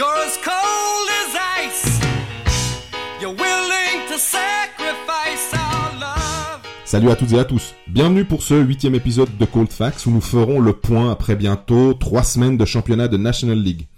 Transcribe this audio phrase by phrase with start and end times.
[0.00, 2.00] You're as cold as ice.
[3.20, 6.62] You're willing to sacrifice our love.
[6.86, 7.74] Salut à toutes et à tous.
[7.86, 11.92] Bienvenue pour ce huitième épisode de Cold Facts où nous ferons le point après bientôt
[11.92, 13.88] trois semaines de championnat de National League.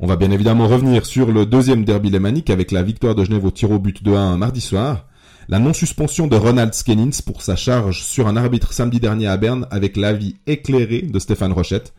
[0.00, 3.44] On va bien évidemment revenir sur le deuxième derby lémanique avec la victoire de Genève
[3.44, 5.06] au tir au but de 1 mardi soir,
[5.48, 9.68] la non-suspension de Ronald Skennins pour sa charge sur un arbitre samedi dernier à Berne
[9.70, 11.94] avec l'avis éclairé de Stéphane Rochette,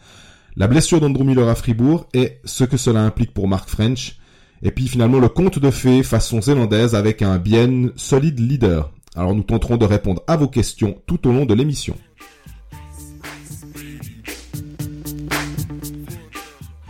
[0.57, 4.17] la blessure d'Andrew Miller à Fribourg et ce que cela implique pour Mark French,
[4.63, 8.91] et puis finalement le conte de fées façon zélandaise avec un bien solide leader.
[9.15, 11.95] Alors nous tenterons de répondre à vos questions tout au long de l'émission.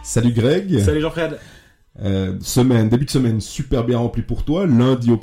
[0.03, 0.79] Salut Greg.
[0.79, 1.37] Salut Jean-Fred.
[2.03, 4.67] Euh, semaine, début de semaine super bien rempli pour toi.
[4.67, 5.19] Lundi au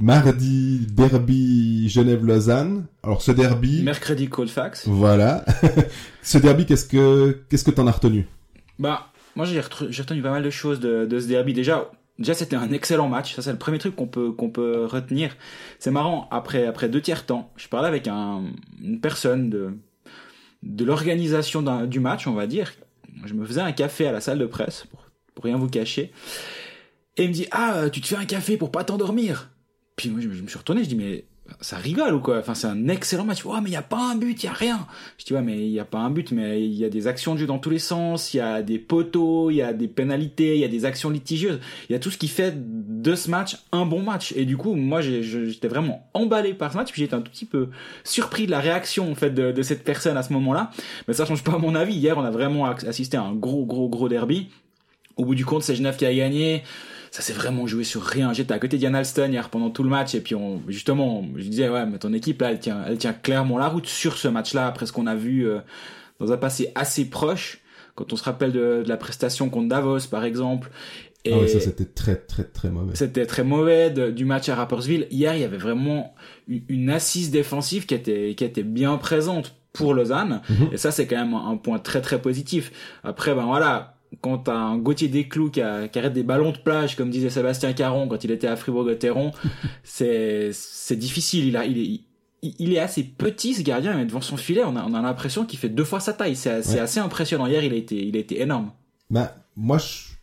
[0.00, 2.86] mardi derby Genève-Lausanne.
[3.04, 4.88] Alors ce derby, Mercredi Colfax.
[4.88, 5.44] voilà.
[6.22, 8.26] ce derby, qu'est-ce que qu'est-ce que t'en as retenu?
[8.80, 11.54] Bah, moi j'ai retenu, pas mal de choses de, de ce derby.
[11.54, 13.36] Déjà, déjà c'était un excellent match.
[13.36, 15.36] Ça c'est le premier truc qu'on peut qu'on peut retenir.
[15.78, 16.26] C'est marrant.
[16.32, 18.42] Après après deux tiers temps, je parlais avec un,
[18.82, 19.70] une personne de
[20.64, 22.72] de l'organisation du match, on va dire.
[23.24, 25.07] Je me faisais un café à la salle de presse pour
[25.38, 26.10] pour rien vous cacher.
[27.16, 29.52] Et il me dit ah tu te fais un café pour pas t'endormir.
[29.94, 31.26] Puis moi je, je me suis retourné, je dis mais
[31.60, 32.38] ça rigole ou quoi?
[32.38, 33.42] Enfin c'est un excellent match.
[33.44, 34.86] Oh mais il y a pas un but, il y a rien.
[35.18, 37.06] Je dis ouais mais il y a pas un but mais il y a des
[37.06, 39.72] actions de jeu dans tous les sens, il y a des poteaux, il y a
[39.72, 42.54] des pénalités, il y a des actions litigieuses, il y a tout ce qui fait
[42.56, 44.32] de ce match un bon match.
[44.36, 47.46] Et du coup moi j'étais vraiment emballé par ce match puis j'étais un tout petit
[47.46, 47.68] peu
[48.04, 50.70] surpris de la réaction en fait de, cette personne à ce moment-là.
[51.06, 51.94] Mais ça change pas mon avis.
[51.94, 54.48] Hier on a vraiment assisté à un gros gros gros derby.
[55.18, 56.62] Au bout du compte, c'est Genève qui a gagné.
[57.10, 58.32] Ça s'est vraiment joué sur rien.
[58.32, 61.42] J'étais à côté d'Ian Alston hier pendant tout le match et puis on, justement, je
[61.44, 64.28] disais ouais, mais ton équipe là, elle tient, elle tient clairement la route sur ce
[64.28, 65.58] match-là après ce qu'on a vu euh,
[66.20, 67.60] dans un passé assez proche.
[67.94, 70.70] Quand on se rappelle de, de la prestation contre Davos par exemple.
[71.24, 72.94] Et Ah ouais, ça c'était très très très mauvais.
[72.94, 75.08] c'était très mauvais de- du match à Rapperswil.
[75.10, 76.14] Hier, il y avait vraiment
[76.46, 80.42] une, une assise défensive qui était qui était bien présente pour Lausanne.
[80.48, 80.68] Mhm.
[80.72, 82.70] Et ça, c'est quand même un, un point très très positif.
[83.02, 86.58] Après, ben voilà, quand t'as un Gauthier Desclous qui, a- qui arrête des ballons de
[86.58, 89.32] plage, comme disait Sébastien Caron quand il était à Fribourg-Gotteron,
[89.84, 91.46] c'est c'est difficile.
[91.46, 92.00] Il a il est
[92.42, 95.02] il- il est assez petit ce gardien, mais devant son filet, on a, on a
[95.02, 96.36] l'impression qu'il fait deux fois sa taille.
[96.36, 96.78] C'est Ouais.
[96.78, 97.46] assez impressionnant.
[97.46, 98.70] Hier, il a été, il a été énorme.
[99.10, 100.14] Bah, moi, je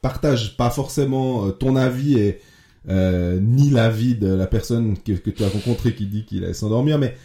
[0.00, 2.40] partage pas forcément euh, ton avis et
[2.88, 6.52] euh, ni l'avis de la personne que, que tu as rencontrée qui dit qu'il allait
[6.54, 7.16] s'endormir, mais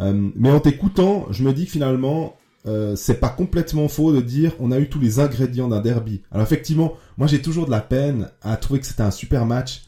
[0.00, 2.36] euh, mais en t'écoutant, je me dis que finalement,
[2.66, 6.22] euh, c'est pas complètement faux de dire on a eu tous les ingrédients d'un derby.
[6.30, 9.82] Alors effectivement, moi j'ai toujours de la peine à trouver que c'était un super match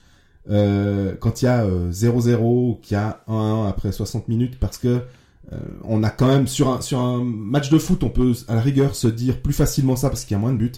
[0.49, 4.59] euh, quand il y a euh, 0-0 ou qu'il y a 1-1 après 60 minutes
[4.59, 5.01] parce que
[5.53, 8.55] euh, on a quand même sur un sur un match de foot, on peut à
[8.55, 10.73] la rigueur se dire plus facilement ça parce qu'il y a moins de buts.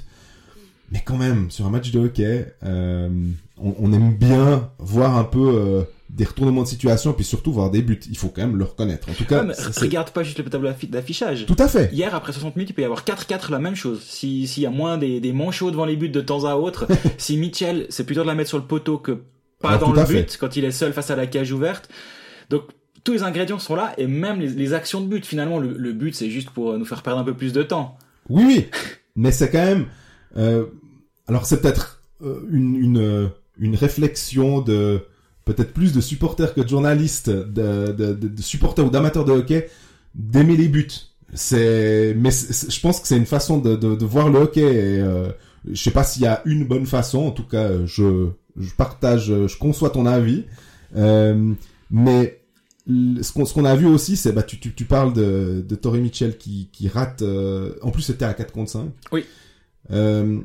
[0.92, 3.08] Mais quand même, sur un match de hockey, euh,
[3.56, 5.84] on, aime bien voir un peu euh,
[6.14, 7.98] des retournements de situation, puis surtout voir des buts.
[8.10, 9.08] Il faut quand même le reconnaître.
[9.08, 11.46] En tout cas, Ouais, regarde pas juste le tableau d'affi- d'affichage.
[11.46, 11.90] tout à fait.
[11.92, 14.02] Hier, après 60 minutes, il peut y avoir 4-4 la même chose.
[14.06, 16.86] Si, s'il y a moins des, des manchots devant les buts de temps à autre,
[17.18, 19.22] si Mitchell, c'est plutôt de la mettre sur le poteau que
[19.58, 20.36] pas dans le but, fait.
[20.38, 21.88] quand il est seul face à la cage ouverte.
[22.50, 22.64] Donc,
[23.04, 25.24] tous les ingrédients sont là, et même les, les actions de but.
[25.24, 27.96] Finalement, le, le but, c'est juste pour nous faire perdre un peu plus de temps.
[28.28, 28.66] Oui, oui.
[29.16, 29.86] Mais c'est quand même.
[30.36, 30.66] euh,
[31.26, 35.04] alors c'est peut-être euh, une une euh, une réflexion de
[35.44, 39.32] peut-être plus de supporters que de journalistes, de de, de, de supporters ou d'amateurs de
[39.32, 39.68] hockey
[40.14, 40.88] d'aimer les buts.
[41.34, 44.60] C'est mais je pense que c'est une façon de, de de voir le hockey.
[44.60, 45.30] Et, euh,
[45.70, 47.18] je sais pas s'il y a une bonne façon.
[47.20, 50.44] En tout cas, je je partage, je conçois ton avis.
[50.96, 51.54] Euh,
[51.90, 52.40] mais
[52.86, 55.74] ce qu'on ce qu'on a vu aussi, c'est bah tu tu, tu parles de de
[55.76, 57.22] Torrey Mitchell qui qui rate.
[57.22, 58.90] euh, en plus, c'était à 4 contre 5.
[59.12, 59.24] Oui.
[59.90, 60.40] Euh,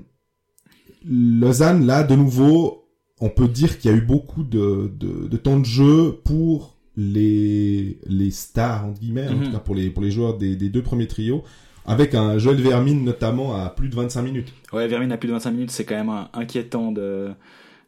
[1.06, 2.87] Lausanne, là, de nouveau,
[3.20, 6.76] on peut dire qu'il y a eu beaucoup de, de, de temps de jeu pour
[6.96, 9.44] les, les stars, entre guillemets, en Mhm.
[9.46, 11.44] tout cas pour les, pour les joueurs des, des deux premiers trios,
[11.86, 14.54] avec un Joel Vermin notamment à plus de 25 minutes.
[14.74, 17.30] Ouais, Vermin a plus de 25 minutes, c'est quand même un- inquiétant de,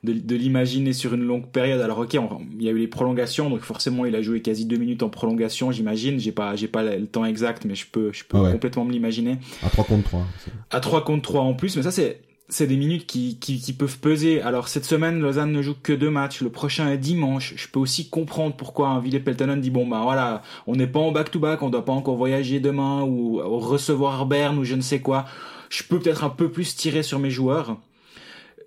[0.04, 1.82] de, de l'imaginer sur une longue période.
[1.82, 4.66] Alors ok, on- il y a eu les prolongations, donc forcément il a joué quasi
[4.66, 6.20] deux minutes en prolongation, j'imagine.
[6.20, 8.52] J'ai pas, j'ai pas le temps exact, mais je peux, je peux ouais.
[8.52, 9.38] complètement me l'imaginer.
[9.64, 10.26] À 3 contre 3.
[10.72, 13.74] À 3 contre 3 en plus, mais ça c'est, c'est des minutes qui, qui, qui
[13.74, 14.42] peuvent peser.
[14.42, 16.42] Alors cette semaine, Lausanne ne joue que deux matchs.
[16.42, 17.54] Le prochain est dimanche.
[17.56, 21.00] Je peux aussi comprendre pourquoi un Ville Peltonen dit bon bah voilà, on n'est pas
[21.00, 24.76] en back to back, on doit pas encore voyager demain ou recevoir Berne ou je
[24.76, 25.26] ne sais quoi.
[25.70, 27.78] Je peux peut-être un peu plus tirer sur mes joueurs.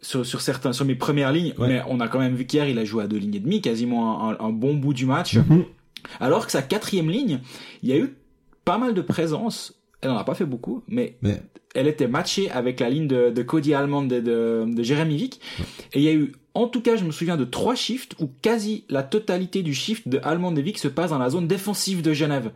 [0.05, 1.69] Sur, sur certains, sur mes premières lignes, Ouais.
[1.69, 3.61] mais on a quand même vu qu'hier il a joué à deux lignes et demie,
[3.61, 5.37] quasiment un, un- un bon bout du match.
[5.37, 5.65] Mhm.
[6.19, 7.39] Alors que sa quatrième ligne,
[7.85, 8.17] il y a eu
[8.65, 11.41] pas mal de présence elle en a pas fait beaucoup, mais, Mais
[11.75, 15.41] elle était matchée avec la ligne de, de Cody Almond et de, de Jérémy Vick.
[15.95, 18.29] Et il y a eu, en tout cas, je me souviens de trois shifts où
[18.43, 22.03] quasi la totalité du shift de Almond et Vick se passe dans la zone défensive
[22.03, 22.51] de Genève.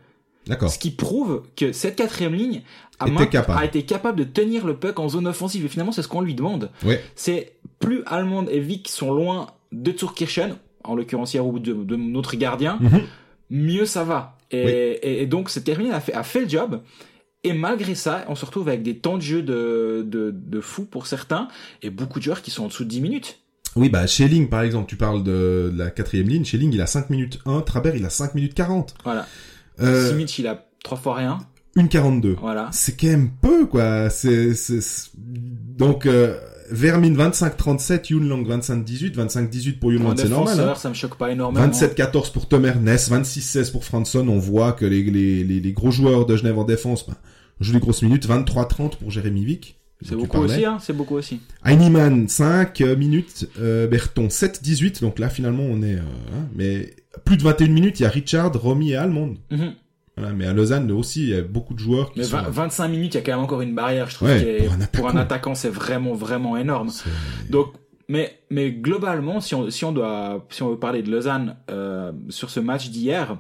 [0.47, 0.69] d'accord.
[0.71, 2.63] Ce qui prouve que cette quatrième ligne
[2.99, 5.65] a, été capable de tenir le puck en zone offensive.
[5.65, 6.71] Et finalement, c'est ce qu'on lui demande.
[6.85, 7.03] Ouais.
[7.15, 11.97] C'est plus Almond et Vick sont loin de Turkirchen, en l'occurrence hier ou de, de
[11.97, 13.03] notre gardien, Mhm.
[13.51, 14.37] mieux ça va.
[14.51, 14.71] Et, Oui.
[14.71, 16.81] et, et donc cette a fait, a fait le job.
[17.49, 20.85] Et malgré ça, on se retrouve avec des temps de jeu de, de, de fou
[20.85, 21.49] pour certains
[21.83, 23.41] et beaucoup de joueurs qui sont en dessous de 10 minutes.
[23.77, 26.45] Oui, bah, Schelling, par exemple, tu parles de, de la quatrième ligne.
[26.45, 27.61] Schelling, il a 5 minutes 1.
[27.61, 28.95] Trabert, il a 5 minutes 40.
[29.05, 29.27] Voilà.
[29.81, 31.39] Euh, Simic, il a trois fois rien.
[31.77, 32.37] une 42.
[32.41, 32.69] Voilà.
[32.73, 34.09] C'est quand même peu, quoi.
[34.09, 36.39] C'est, c'est, c'est- donc, euh,
[36.71, 40.75] Vermin 25-37, Yunlang 25-18, 25-18 pour Pour un Yunlang, c'est normal, défenseur, hein.
[40.79, 41.67] ça me choque pas énormément.
[41.69, 44.27] 27-14 pour Tom Ernest, 26-16 pour Franson.
[44.29, 47.15] On voit que les, les, les, les gros joueurs de Genève en défense, ben,
[47.61, 48.27] jouent des grosses minutes.
[48.29, 49.81] 23-30 pour Jérémy Vick.
[50.03, 50.77] C'est dont tu beaucoup aussi, hein.
[50.81, 51.41] C'est beaucoup aussi.
[51.65, 53.49] Heinemann, 5 euh, minutes.
[53.59, 55.01] Euh, Berton, 7-18.
[55.01, 55.95] Donc là, finalement, on est...
[55.95, 56.01] euh,
[56.35, 56.95] hein, mais
[57.25, 59.37] plus de 21 minutes, il y a Richard, Romy et Almond.
[59.51, 59.73] Mhm.
[60.19, 62.37] Voilà, mais à Lausanne aussi, il y a beaucoup de joueurs qui Mais sont...
[62.39, 64.29] 20 25 minutes, il y a quand même encore une barrière, je trouve.
[64.29, 65.55] Ouais, pour un pour un attaquant.
[65.55, 66.89] c'est vraiment, vraiment énorme.
[66.91, 67.09] C'est-
[67.51, 67.73] Donc,
[68.09, 72.13] mais, mais globalement, si on, si on doit, si on veut parler de Lausanne euh,
[72.29, 73.39] sur ce match d'hier,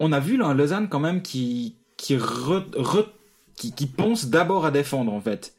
[0.00, 3.06] on a vu là un Lausanne quand même qui, qui, re- re-
[3.58, 5.54] qui, qui pense d'abord à défendre en fait.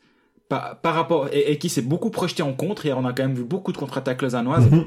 [0.47, 2.85] Par, par rapport et, et qui s'est beaucoup projeté en contre.
[2.85, 4.69] Hier, on a quand même vu beaucoup de contre-attaques lausannoises.
[4.71, 4.85] Mhm.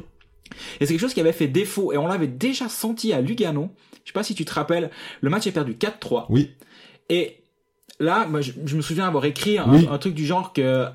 [0.80, 3.70] Et c'est quelque chose qui avait fait défaut et on l'avait déjà senti à Lugano.
[4.04, 6.26] Je sais pas si tu te rappelles, le match est perdu 4-3.
[6.30, 6.50] Oui.
[7.08, 7.44] Et
[8.00, 9.88] là, moi, je, je me souviens avoir écrit un, Oui.
[9.90, 10.86] un truc du genre que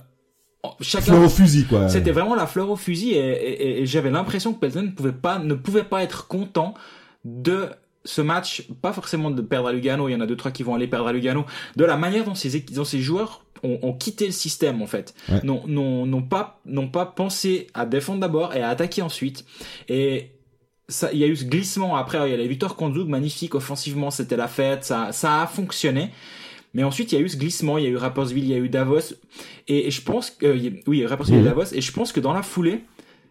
[0.82, 1.88] chacun Fleur au fusil, quoi.
[1.88, 5.14] c'était vraiment la fleur au fusil et, et- et j'avais l'impression que Pelton ne pouvait
[5.14, 6.74] pas, ne pouvait pas être content
[7.24, 7.68] de
[8.08, 10.64] ce match, pas forcément de perdre à Lugano, il y en a deux trois qui
[10.64, 11.46] vont aller perdre à Lugano,
[11.76, 14.88] de la manière dont ces, équi- dont ces joueurs ont, ont quitté le système en
[14.88, 15.42] fait, Ouais.
[15.44, 19.46] n'ont pas n'ont pas pensé à défendre d'abord et à attaquer ensuite.
[19.90, 20.32] Et
[20.90, 23.08] ça, il y a eu ce glissement après, il y a la victoire contre Zug,
[23.10, 26.12] magnifique offensivement, c'était la fête, ça, ça a fonctionné.
[26.74, 28.54] Mais ensuite, il y a eu ce glissement, il y a eu Rapperswil, il y
[28.54, 29.14] a eu Davos,
[29.68, 31.40] et, et je pense que, euh, oui, Mhm.
[31.40, 32.82] et Davos, et je pense que dans la foulée,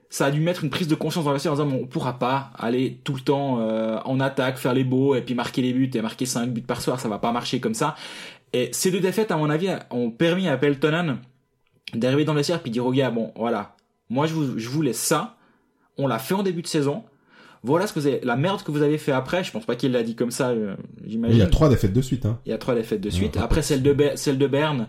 [0.08, 2.18] ça a dû mettre une prise de conscience dans le vestiaire en disant, on pourra
[2.18, 5.72] pas aller tout le temps euh, en attaque, faire les beaux, et puis marquer les
[5.72, 7.96] buts, et marquer 5 buts par soir, ça va pas marcher comme ça.
[8.52, 11.18] Et ces deux défaites, à mon avis, ont permis à Peltonen
[11.94, 13.74] d'arriver dans le vestiaire, puis dire aux gars, bon, voilà,
[14.08, 15.36] moi je, vous, je voulais ça,
[15.98, 17.02] on l'a fait en début de saison,
[17.62, 19.74] voilà ce que vous avez, la merde que vous avez fait après, je pense pas
[19.74, 21.36] qu'il l'a dit comme ça, euh, j'imagine.
[21.36, 22.38] il y a trois défaites de suite, hein.
[22.46, 23.36] Il y a trois défaites de suite.
[23.36, 24.88] Après celle de, Ber- celle de Berne,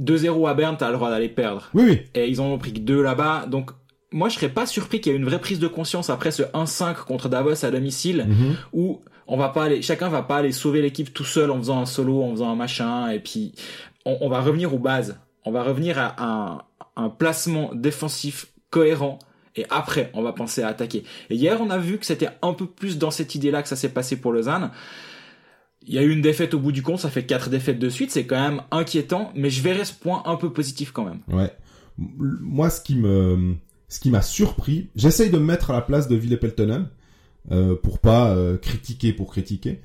[0.00, 1.68] 2-0 à Berne, t'as le droit d'aller perdre.
[1.74, 2.00] Oui, oui.
[2.14, 3.46] Et ils en ont pris que deux là-bas.
[3.46, 3.70] Donc,
[4.14, 6.42] moi, je serais pas surpris qu'il y ait une vraie prise de conscience après ce
[6.54, 8.56] 1-5 contre Davos à domicile, Mhm.
[8.72, 11.80] où on va pas aller, chacun va pas aller sauver l'équipe tout seul en faisant
[11.80, 13.52] un solo, en faisant un machin, et puis
[14.06, 15.18] on, on va revenir aux bases.
[15.44, 16.62] On va revenir à un,
[16.96, 19.18] un placement défensif cohérent.
[19.56, 21.04] Et après, on va penser à attaquer.
[21.30, 23.76] Et hier, on a vu que c'était un peu plus dans cette idée-là que ça
[23.76, 24.70] s'est passé pour Lausanne.
[25.86, 27.88] Il y a eu une défaite au bout du compte, ça fait quatre défaites de
[27.88, 31.20] suite, c'est quand même inquiétant, mais je verrais ce point un peu positif quand même.
[31.28, 31.52] Ouais.
[31.98, 33.54] Moi, ce qui me,
[33.94, 36.88] ce qui m'a surpris, j'essaye de me mettre à la place de Ville Peltonen,
[37.52, 39.82] euh, pour pas euh, critiquer pour critiquer,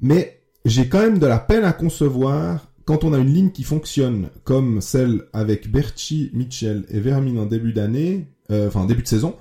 [0.00, 3.64] mais j'ai quand même de la peine à concevoir quand on a une ligne qui
[3.64, 9.02] fonctionne comme celle avec Berchi, Mitchell et Vermin en début d'année, euh, enfin en début
[9.02, 9.34] de saison,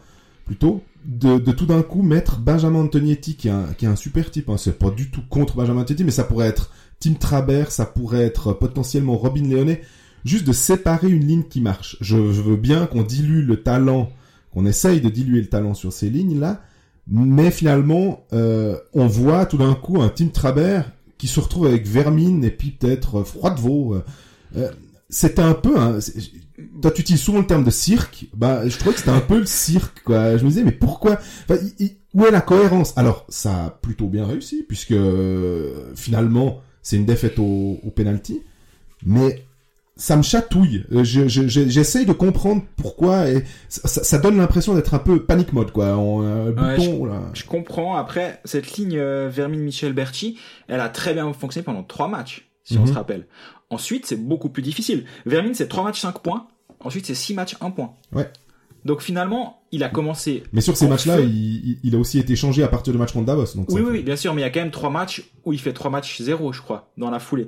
[0.45, 3.95] plutôt, de, de tout d'un coup mettre Benjamin Antonietti, qui est un, qui est un
[3.95, 7.13] super type, hein, c'est pas du tout contre Benjamin Antonietti, mais ça pourrait être Tim
[7.13, 9.83] Trabert, ça pourrait être potentiellement Robin Léonet,
[10.25, 11.97] juste de séparer une ligne qui marche.
[12.01, 14.09] Je, je veux bien qu'on dilue le talent,
[14.51, 16.61] qu'on essaye de diluer le talent sur ces lignes-là,
[17.07, 21.85] mais finalement, euh, on voit tout d'un coup un Tim Trabert qui se retrouve avec
[21.87, 23.95] Vermine et puis peut-être euh, Froidevaux.
[23.95, 24.03] Euh,
[24.57, 24.71] euh,
[25.09, 25.99] c'était un peu...
[26.01, 26.31] c'est-
[26.81, 28.27] toi, tu utilises souvent le terme de cirque.
[28.35, 30.37] Bah, je trouvais que c'était un peu le cirque, quoi.
[30.37, 31.19] Je me disais, mais pourquoi?
[32.13, 32.93] Où est la cohérence?
[32.95, 38.41] Alors, ça a plutôt bien réussi, puisque euh, finalement, c'est une défaite au, au penalty.
[39.05, 39.43] Mais
[40.03, 40.83] ça me chatouille.
[40.91, 45.23] Euh, je- je- je- J'essaye de comprendre pourquoi, et ça, donne l'impression d'être un peu
[45.23, 45.85] panic mode, quoi.
[45.97, 47.21] Euh, Ouais, bouton, là.
[47.33, 47.95] Je comprends.
[47.95, 52.77] Après, cette ligne euh, Vermin-Michel Berchi, elle a très bien fonctionné pendant trois matchs, si
[52.77, 52.87] on Mhm.
[52.87, 53.27] se rappelle.
[53.69, 55.05] Ensuite, c'est beaucoup plus difficile.
[55.25, 56.47] Vermin, c'est trois matchs, 5 points.
[56.81, 57.93] Ensuite, c'est six matchs, 1 point.
[58.11, 58.29] Ouais.
[58.83, 60.43] Donc finalement, il a commencé.
[60.51, 63.55] Mais sur ces matchs-là, il, a aussi été changé à partir du match contre Davos.
[63.55, 65.53] Donc Oui, oui, fait- bien sûr, mais il y a quand même trois matchs où
[65.53, 67.47] il fait trois matchs 0, je crois, dans la foulée.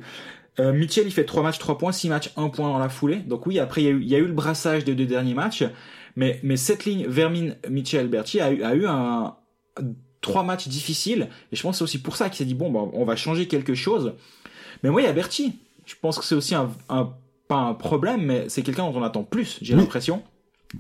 [0.60, 3.18] Euh, Mitchell, il fait trois matchs, 3 points, six matchs, 1 point dans la foulée.
[3.18, 5.06] Donc oui, après, il y a eu, il y a eu le brassage des deux
[5.06, 5.64] derniers matchs.
[6.16, 9.36] Mais, mais cette ligne Vermin, Mitchell, Berti a eu, a eu un,
[10.22, 11.28] trois matchs difficiles.
[11.52, 13.16] Et je pense que c'est aussi pour ça qu'il s'est dit, bon, bah, on va
[13.18, 14.14] changer quelque chose.
[14.82, 15.60] Mais moi, il y a Berti.
[15.86, 17.14] Je pense que c'est aussi un, un-
[17.48, 19.82] pas un problème, mais c'est quelqu'un dont on attend plus, j'ai Oui.
[19.82, 20.24] l'impression.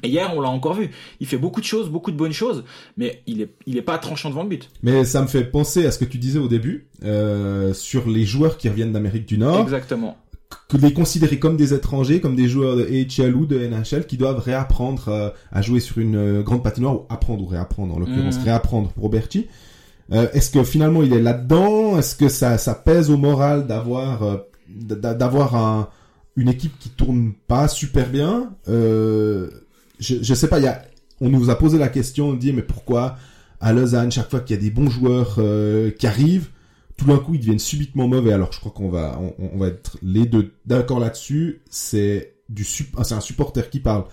[0.03, 0.89] Et hier, on l'a encore vu.
[1.19, 2.63] Il fait beaucoup de choses, beaucoup de bonnes choses,
[2.97, 4.69] mais il est, il est pas tranchant devant le but.
[4.83, 8.25] Mais ça me fait penser à ce que tu disais au début euh, sur les
[8.25, 10.17] joueurs qui reviennent d'Amérique du Nord, Exactement.
[10.67, 14.17] que les considérer comme des étrangers, comme des joueurs de AHL ou de NHL qui
[14.17, 17.99] doivent réapprendre euh, à jouer sur une euh, grande patinoire ou apprendre ou réapprendre en
[17.99, 18.43] l'occurrence Mhm.
[18.43, 19.47] réapprendre pour Berti.
[20.11, 21.97] Euh, Est-ce que finalement il est là-dedans?
[21.97, 25.89] Est-ce que ça, ça pèse au moral d'avoir d'a- d'avoir un,
[26.35, 28.51] une équipe qui tourne pas super bien?
[28.67, 29.49] Euh,
[29.99, 30.59] je, je sais pas.
[30.59, 30.81] Y a,
[31.21, 33.17] on nous a posé la question, on dit mais pourquoi
[33.61, 36.49] à Lausanne chaque fois qu'il y a des bons joueurs euh, qui arrivent,
[36.97, 38.33] tout d'un coup ils deviennent subitement mauvais.
[38.33, 41.61] Alors je crois qu'on va on, va être les deux d'accord là-dessus.
[41.69, 42.65] C'est du
[42.97, 44.03] ah, c'est un supporter qui parle.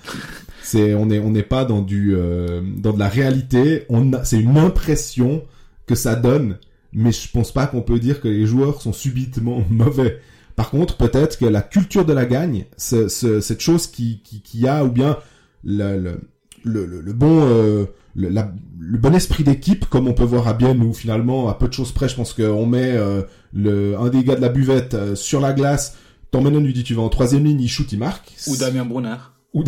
[0.63, 3.85] C'est on est on n'est pas dans du euh, dans de la réalité.
[3.89, 5.43] On a- c'est une impression
[5.87, 6.59] que ça donne,
[6.93, 10.21] mais je pense pas qu'on peut dire que les joueurs sont subitement mauvais.
[10.55, 14.69] Par contre, peut-être que la culture de la gagne, ce- cette chose qui, qui, qui
[14.69, 15.17] a, ou bien
[15.65, 16.21] le, le,
[16.65, 20.49] le, le- le bon, euh, le, la- le bon esprit d'équipe, comme on peut voir
[20.49, 23.97] à Bienne, où finalement, à peu de choses près, je pense qu'on met euh, le,
[23.99, 25.97] un des gars de la buvette euh, sur la glace,
[26.31, 28.33] t'emmènes lui dit tu vas en troisième ligne, il shoot, il marque.
[28.49, 29.17] Ou Damien Brunner.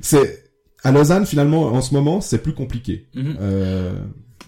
[0.00, 0.44] c'est
[0.84, 3.06] à Lausanne finalement en ce moment c'est plus compliqué.
[3.14, 3.36] Mhm.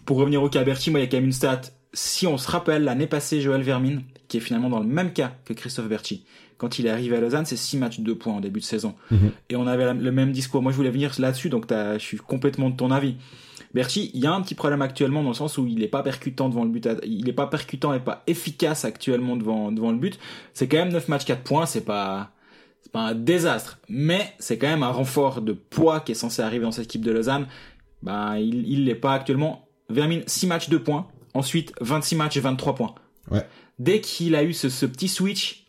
[0.07, 1.61] Pour revenir au cas Berti, moi, il y a quand même une stat.
[1.92, 5.33] Si on se rappelle, l'année passée, Joël Vermin, qui est finalement dans le même cas
[5.45, 6.25] que Christophe Berti,
[6.61, 8.95] quand il est arrivé à Lausanne, c'est 6 matchs, 2 points en début de saison.
[9.11, 9.31] Mhm.
[9.49, 10.61] Et on avait le même discours.
[10.61, 13.17] Moi, je voulais venir là-dessus, donc je suis complètement de ton avis.
[13.73, 16.02] Berti, il y a un petit problème actuellement dans le sens où il n'est pas
[16.02, 16.87] percutant devant le but.
[17.02, 20.19] Il n'est pas percutant et pas efficace actuellement devant, devant le but.
[20.52, 21.64] C'est quand même 9 matchs, 4 points.
[21.64, 22.33] C'est pas,
[22.83, 23.79] c'est pas un désastre.
[23.88, 27.05] Mais c'est quand même un renfort de poids qui est censé arriver dans cette équipe
[27.05, 27.47] de Lausanne.
[28.02, 29.67] Ben, il, il l'est pas actuellement.
[29.88, 31.07] Vermin, 6 matchs, 2 points.
[31.33, 32.95] Ensuite, 26 matchs et 23 points.
[33.31, 33.47] Ouais.
[33.79, 35.60] Dès qu'il a eu ce, ce petit switch,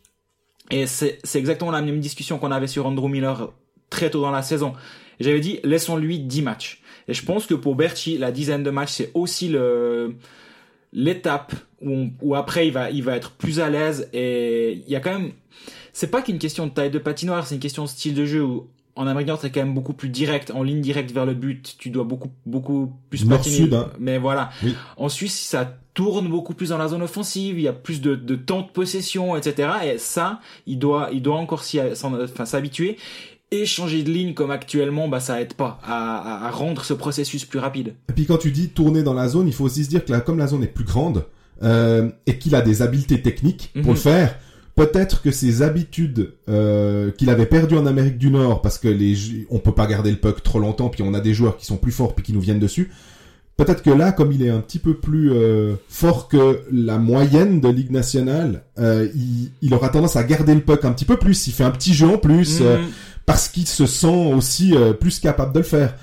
[0.70, 3.52] et c'est exactement la même discussion qu'on avait sur Andrew Miller
[3.90, 4.72] très tôt dans la saison.
[5.20, 6.80] J'avais dit, laissons-lui 10 matchs.
[7.08, 10.14] Et je pense que pour Berti, la dizaine de matchs, c'est aussi le
[10.92, 14.08] l'étape où, on- où après il va, il va être plus à l'aise.
[14.12, 15.32] Et il y a quand même...
[15.92, 18.42] C'est pas qu'une question de taille de patinoire, c'est une question de style de jeu
[18.42, 21.24] où en Amérique du Nord, c'est quand même beaucoup plus direct, en ligne directe vers
[21.26, 21.76] le but.
[21.78, 23.74] Tu dois beaucoup, beaucoup plus patiner.
[23.74, 23.88] Hein.
[23.98, 24.50] Mais voilà.
[24.62, 24.74] Oui.
[24.96, 27.58] En Suisse, ça tourne beaucoup plus dans la zone offensive.
[27.58, 29.68] Il y a plus de, de temps de possession, etc.
[29.84, 32.96] Et ça, il doit, il doit encore s'y, enfin, s'habituer.
[33.50, 36.94] Et changer de ligne comme actuellement, bah, ça aide pas à, à- à rendre ce
[36.94, 37.94] processus plus rapide.
[38.08, 40.10] Et puis quand tu dis tourner dans la zone, il faut aussi se dire que
[40.12, 41.26] là, comme la zone est plus grande
[41.62, 43.90] euh, et qu'il a des habiletés techniques pour Mhm.
[43.90, 44.38] le faire,
[44.74, 49.46] peut-être que ses habitudes euh, qu'il avait perdues en Amérique du Nord, parce que les
[49.50, 51.76] on peut pas garder le puck trop longtemps, puis on a des joueurs qui sont
[51.76, 52.90] plus forts puis qui nous viennent dessus.
[53.58, 57.60] Peut-être que là, comme il est un petit peu plus euh, fort que la moyenne
[57.60, 61.18] de Ligue nationale, euh, il, il aura tendance à garder le puck un petit peu
[61.18, 61.46] plus.
[61.46, 62.60] Il fait un petit jeu en plus.
[62.62, 62.88] euh, Mhm.
[63.26, 65.94] parce qu'il se sent aussi euh, plus capable de le faire.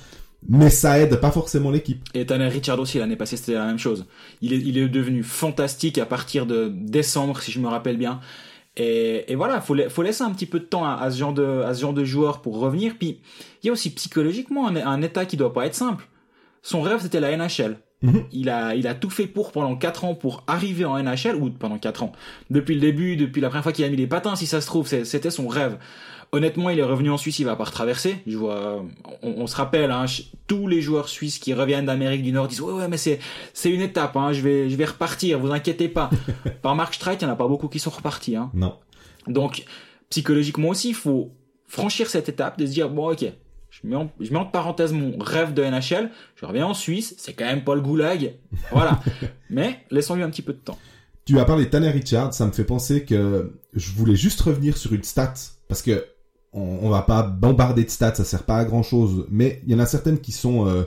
[0.47, 2.01] Mais ça aide pas forcément l'équipe.
[2.13, 4.05] Et Tanner Richard aussi, l'année passée, c'était la même chose.
[4.41, 8.21] Il est, il est devenu fantastique à partir de décembre, si je me rappelle bien.
[8.79, 11.33] Et, et voilà, faut, faut laisser un petit peu de temps à, à ce genre
[11.33, 12.95] de, à ce genre de joueur pour revenir.
[12.97, 13.19] Puis,
[13.61, 16.07] il y a aussi psychologiquement un, un état qui doit pas être simple.
[16.61, 17.77] Son rêve, c'était la NHL.
[18.01, 18.23] Mhm.
[18.31, 21.49] Il a, il a tout fait pour pendant 4 ans pour arriver en NHL, ou
[21.49, 22.13] pendant 4 ans.
[22.49, 24.67] Depuis le début, depuis la première fois qu'il a mis les patins, si ça se
[24.67, 25.77] trouve, c'était son rêve.
[26.31, 28.17] Honnêtement, il est revenu en Suisse, il va pas retraverser.
[28.27, 28.85] Je vois,
[29.23, 30.05] on, on se rappelle, hein,
[30.49, 33.19] tous les joueurs suisses qui reviennent d'Amérique du Nord disent ouais ouais mais c'est
[33.53, 36.09] c'est une étape, hein, je vais je vais repartir, vous inquiétez pas.
[36.61, 38.35] Par Mark Streit, il y en a pas beaucoup qui sont repartis.
[38.35, 38.49] Hein.
[38.53, 38.75] Non.
[39.27, 39.63] Donc
[40.09, 41.31] psychologiquement aussi, il faut
[41.67, 43.25] franchir cette étape de se dire bon ok,
[43.69, 47.13] je mets en, je mets entre parenthèses mon rêve de NHL, je reviens en Suisse,
[47.19, 48.33] c'est quand même pas le goulag,
[48.71, 48.99] voilà.
[49.51, 50.79] mais laissons-lui un petit peu de temps.
[51.25, 54.77] Tu as parlé de Tanner Richard, ça me fait penser que je voulais juste revenir
[54.77, 55.35] sur une stat,
[55.67, 56.07] parce que
[56.53, 59.71] on, on va pas bombarder de stats, ça sert pas à grand chose, mais il
[59.71, 60.83] y en a certaines qui sont euh,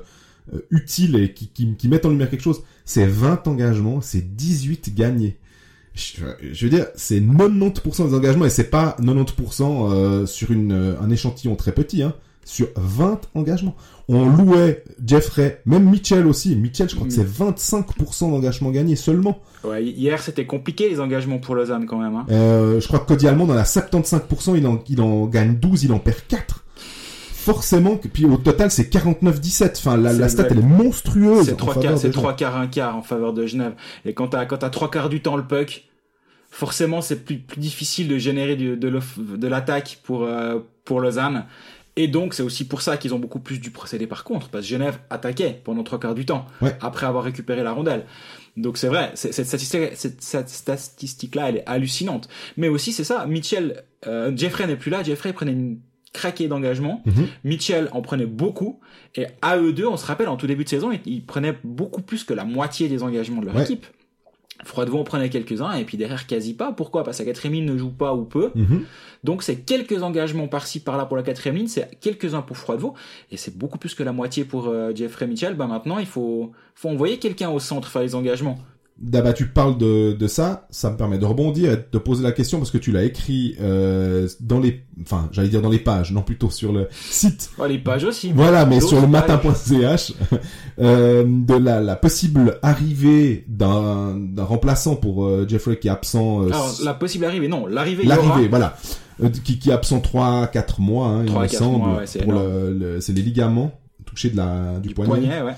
[0.53, 2.63] euh, utiles et qui, qui, mettent en lumière quelque chose.
[2.85, 5.39] C'est 20 engagements, c'est 18 gagnés.
[5.95, 10.73] Je, je veux dire, c'est 90% des engagements, et c'est pas 90% euh, sur une,
[10.73, 12.15] euh, un échantillon très petit, hein,
[12.45, 13.75] sur 20 engagements.
[14.09, 16.57] On louait Jeffrey, même Mitchell aussi.
[16.57, 17.17] Mitchell, je crois que Mm.
[17.17, 19.39] c'est 25% d'engagements gagnés seulement.
[19.65, 22.17] Ouais, hier c'était compliqué les engagements pour Lausanne quand même.
[22.17, 22.27] Hein.
[22.31, 25.85] Euh, je crois que Cody Almond, dans la 75%, il en, il en gagne 12,
[25.85, 26.65] il en perd 4.
[27.33, 29.73] Forcément, que, puis au total, c'est 49-17.
[29.79, 31.47] Enfin, la, la stat, elle est monstrueuse.
[31.47, 32.21] C'est en trois faveur quarts, des c'est gens.
[32.21, 33.73] trois quarts, un quart en faveur de Genève.
[34.05, 35.85] Et quand t'as, quand t'as trois quarts du temps le puck,
[36.51, 41.45] forcément c'est plus, plus difficile de générer du- de l'attaque pour, euh, pour Lausanne.
[41.97, 44.65] Et donc, c'est aussi pour ça qu'ils ont beaucoup plus dû procéder par contre, parce
[44.65, 46.75] que Genève attaquait pendant trois quarts du temps, Ouais.
[46.81, 48.07] après avoir récupéré la rondelle.
[48.57, 49.95] Donc c'est vrai, cette statistique,
[50.47, 52.29] statistique-là, elle est hallucinante.
[52.57, 55.81] Mais aussi, c'est ça, Mitchell, euh, Jeffrey n'est plus là, Jeffrey prenait une
[56.13, 57.27] craquée d'engagement, Mhm.
[57.45, 58.81] Mitchell en prenait beaucoup,
[59.15, 61.57] et à eux deux, on se rappelle, en tout début de saison, ils, ils prenaient
[61.65, 63.63] beaucoup plus que la moitié des engagements de leur Ouais.
[63.63, 63.87] équipe.
[64.65, 66.73] Froidevaux en prenait quelques-uns, et puis derrière, quasi pas.
[66.73, 67.05] Pourquoi?
[67.05, 68.51] Parce que la quatrième ligne ne joue pas ou peu.
[68.55, 68.85] Mhm.
[69.25, 72.95] Donc c'est quelques engagements par-ci par-là pour la quatrième ligne, c'est quelques-uns pour Froidevaux,
[73.31, 75.55] et c'est beaucoup plus que la moitié pour euh, Jeffrey Mitchell.
[75.55, 78.59] Ben maintenant il faut, faut envoyer quelqu'un au centre faire les engagements.
[79.05, 82.23] D'abord, tu parles de, de ça, ça me permet de rebondir et de te poser
[82.23, 85.81] la question parce que tu l'as écrit euh, dans les, enfin, j'allais dire dans les
[85.81, 87.51] pages, non plutôt sur le site.
[87.59, 88.31] Oh, les pages aussi.
[88.33, 90.13] Voilà, mais sur le matin.ch,
[90.79, 96.43] euh, de la, la possible arrivée d'un remplaçant pour euh, Jeffrey qui est absent.
[96.43, 98.05] euh, Alors la possible arrivée, non, l'arrivée.
[98.05, 98.77] L'arrivée, voilà.
[99.23, 101.79] Euh, qui, qui est absent 3 4 mois, hein, il me quatre semble.
[101.79, 103.73] mois, ouais, c'est le, le- les ligaments
[104.05, 105.11] touchés de la, du, Du poignet.
[105.11, 105.55] poignet, ouais.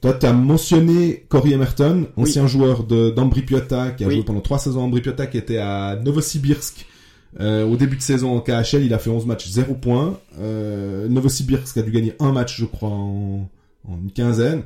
[0.00, 4.14] Toi, tu as mentionné Corey Emerton, ancien joueur d'Ambri Piotta, qui a Oui.
[4.16, 6.86] joué pendant trois saisons à Ambri Piotta, qui était à Novosibirsk.
[7.40, 10.18] Euh, au début de saison en KHL, il a fait 11 matchs, 0 points.
[10.40, 13.48] Euh, Novosibirsk a dû gagner un match, je crois, en,
[13.88, 14.62] en une quinzaine.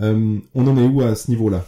[0.00, 1.64] Euh, on en est où à ce niveau-là?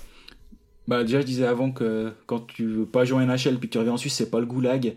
[0.89, 3.73] Bah déjà je disais avant que quand tu veux pas jouer en NHL puis que
[3.73, 4.95] tu reviens en Suisse, c'est pas le goulag.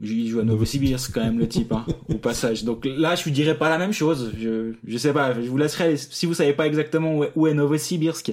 [0.00, 2.62] Il joue à Novosibirsk quand même le type, hein, au passage.
[2.64, 4.32] Donc là, je lui dirais pas la même chose.
[4.38, 5.34] Je, je sais pas.
[5.34, 5.96] Je vous laisserai.
[5.96, 8.32] Si vous savez pas exactement où est, où est Novosibirsk,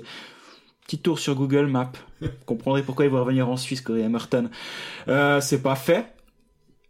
[0.86, 1.92] petit tour sur Google Maps.
[2.22, 4.50] Vous comprendrez pourquoi il va revenir en Suisse, Corey Emerton.
[5.08, 6.06] Euh, c'est pas fait.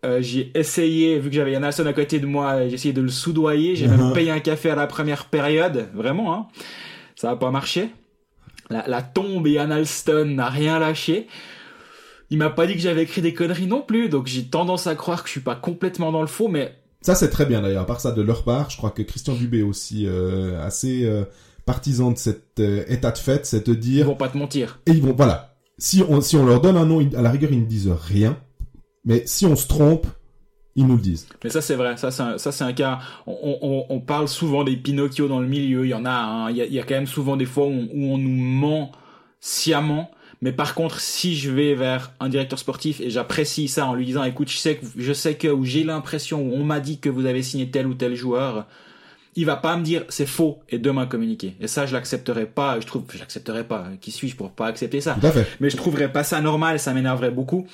[0.04, 3.02] Euh, j'ai essayé, vu que j'avais Yann Alson à côté de moi, j'ai essayé de
[3.02, 3.76] le soudoyer.
[3.78, 4.14] J'ai même Mhm.
[4.14, 6.34] payé un café à la première période, vraiment.
[6.36, 6.48] Hein.
[7.16, 7.90] Ça a pas marché.
[8.70, 11.28] La, la tombe et Yann Alston n'a rien lâché.
[12.30, 14.96] Il m'a pas dit que j'avais écrit des conneries non plus, donc j'ai tendance à
[14.96, 17.84] croire que je suis pas complètement dans le faux, mais Ça, c'est très bien d'ailleurs.
[17.84, 21.06] À part ça, de leur part, je crois que Christian Dubé est aussi euh, assez
[21.06, 21.24] euh,
[21.66, 24.80] partisan de cet euh, état de fait, c'est de ils dire vont pas te mentir.
[24.88, 25.56] Et ils vont, voilà.
[25.78, 27.92] Si on, si on leur donne un nom, ils- à la rigueur, ils ne disent
[27.92, 28.38] rien.
[29.04, 30.08] Mais si on se trompe,
[30.76, 31.28] ils nous le disent.
[31.44, 33.00] Mais ça c'est vrai, ça c'est un, ça c'est un cas.
[33.28, 35.86] On, on, on parle souvent des Pinocchio dans le milieu.
[35.86, 36.50] Il y en a, hein.
[36.50, 38.18] il y a, il y a quand même souvent des fois où, on- où on
[38.18, 38.92] nous ment
[39.40, 40.10] sciemment.
[40.42, 44.06] Mais par contre, si je vais vers un directeur sportif et j'apprécie ça en lui
[44.06, 47.00] disant, écoute, je sais que, je sais que, ou j'ai l'impression, ou on m'a dit
[47.00, 48.66] que vous avez signé tel ou tel joueur,
[49.36, 51.56] il va pas me dire c'est faux et demain communiquer.
[51.60, 52.80] Et ça, je l'accepterai pas.
[52.80, 53.88] Je trouve, je l'accepterai pas.
[54.00, 55.18] Qui suis-je pour pas accepter ça?
[55.60, 57.68] Mais je trouverais pas ça normal, ça m'énerverait beaucoup.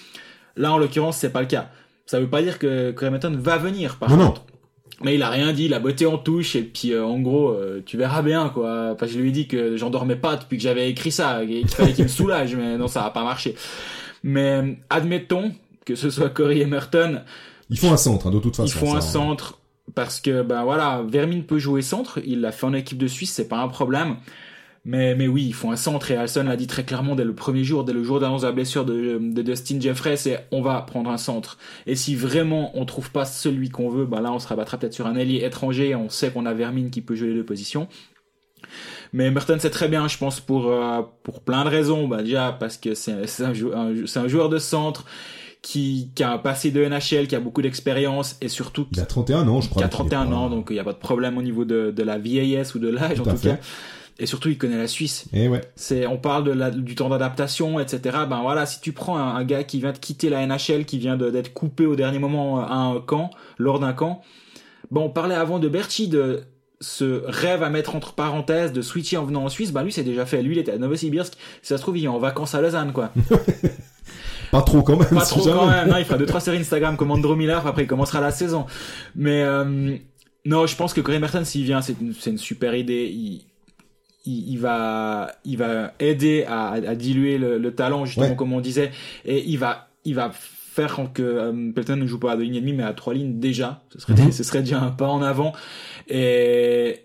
[0.56, 1.70] Là, en l'occurrence, c'est pas le cas.
[2.06, 4.34] Ça veut pas dire que Cremeton va venir, par Non, non.
[5.04, 7.50] Mais il a rien dit, il a botté en touche, et puis euh, en gros,
[7.50, 8.92] euh, tu verras bien, quoi.
[8.94, 11.48] Enfin, je lui ai dit que j'en dormais pas depuis que j'avais écrit ça, et
[11.48, 13.56] qu'il fallait qu'il me soulage, mais non, ça a pas marché.
[14.24, 15.52] Mais admettons
[15.86, 17.22] que ce soit Corey Emerton,
[17.70, 18.72] Ils font un centre, hein, de toute façon.
[18.72, 19.02] il faut ça, un hein.
[19.02, 19.58] centre
[19.96, 23.34] parce que ben voilà, Vermin peut jouer centre, il l'a fait en équipe de Suisse,
[23.34, 24.18] c'est pas un problème.
[24.84, 27.36] Mais mais oui, il faut un centre et Alson l'a dit très clairement dès le
[27.36, 30.64] premier jour, dès le jour d'annonce de la blessure de, de Dustin Jeffrey, c'est on
[30.64, 31.60] va prendre un centre.
[31.86, 34.94] Et si vraiment on trouve pas celui qu'on veut, ben là on se rabattra peut-être
[34.96, 37.88] sur un ailier étranger, on sait qu'on a Vermin qui peut jouer les deux positions.
[39.14, 42.08] Mais Merton c'est très bien, je pense pour euh, pour plein de raisons.
[42.08, 45.06] Bah déjà parce que c'est c'est un, un- c'est un joueur de centre
[45.62, 49.00] qui, qui a un passé de NHL, qui a beaucoup d'expérience et surtout qui, Il
[49.00, 49.82] a 31 ans, je crois.
[49.82, 51.44] qui a qu'il est 31 pas- ans, donc il n'y a pas de problème au
[51.44, 53.50] niveau de, de la vieillesse ou de l'âge en Tout à tout fait.
[53.50, 53.60] cas.
[54.22, 55.26] Et surtout, il connaît la Suisse.
[55.34, 55.62] Eh ouais.
[55.76, 58.20] C'est, on parle de la, du temps d'adaptation, etc.
[58.30, 61.00] Ben voilà, si tu prends un, un gars qui vient de quitter la NHL, qui
[61.00, 64.22] vient d'être coupé au dernier moment à un camp, lors d'un camp.
[64.92, 66.44] Bon, on parlait avant de Berchi de
[66.80, 69.72] ce rêve à mettre entre parenthèses de switcher en venant en Suisse.
[69.72, 70.44] Ben lui, c'est déjà fait.
[70.44, 71.34] Lui, il était à Novosibirsk.
[71.34, 73.12] Si ça se trouve, il est en vacances à Lausanne, quoi.
[74.52, 75.10] Pas trop quand même.
[75.10, 75.90] Pas trop quand même.
[75.90, 77.66] Non, il fera deux trois séries Instagram comme Andrew Miller.
[77.66, 78.68] Après, il commencera la saison.
[79.16, 79.98] Mais euh,
[80.46, 83.10] non, je pense que Corey Merton, s'il vient, c'est une, une super idée.
[83.12, 83.51] Il,
[84.26, 88.36] il, il va, il va aider à, à diluer le, le talent, justement, Ouais.
[88.36, 88.92] comme on disait,
[89.26, 92.56] et il va, il va faire que euh, Pelton ne joue pas à deux lignes
[92.56, 93.84] et demie, mais à trois lignes déjà.
[93.92, 94.32] Ce serait, Mhm.
[94.32, 95.54] ce serait déjà un pas en avant.
[96.08, 97.00] Et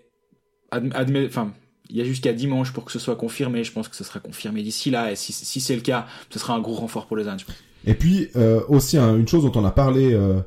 [0.71, 1.53] adm- admet, enfin.
[1.89, 3.63] Il y a jusqu'à dimanche pour que ce soit confirmé.
[3.63, 5.09] Je pense que ce sera confirmé d'ici là.
[5.13, 7.45] Et si, si c'est le cas, ce sera un gros renfort pour les Anges.
[7.85, 10.41] Et puis euh, aussi hein, une chose dont on a parlé euh,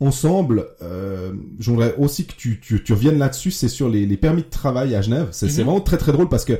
[0.00, 4.42] ensemble, euh, j'aimerais aussi que tu, tu, tu reviennes là-dessus, c'est sur les, les permis
[4.42, 5.28] de travail à Genève.
[5.32, 5.52] C'est Mhm.
[5.64, 6.54] vraiment très très drôle parce que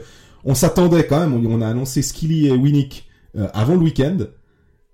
[0.45, 4.17] on s'attendait quand même, on, on a annoncé Skilly et Winnick euh, avant le week-end.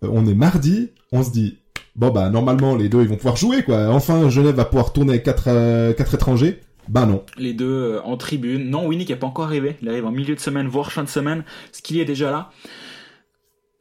[0.02, 1.58] Euh, on est mardi, on se dit
[1.94, 3.88] bon bah normalement les deux ils vont pouvoir jouer quoi.
[3.90, 6.60] Enfin Genève va pouvoir tourner quatre euh, quatre étrangers.
[6.88, 7.22] Bah non.
[7.38, 8.68] les deux euh, en tribune.
[8.68, 9.76] Non, Winnick n'est pas encore arrivé.
[9.82, 11.44] Il arrive en milieu de semaine, voire fin de semaine.
[11.84, 12.50] Qu'il est déjà là.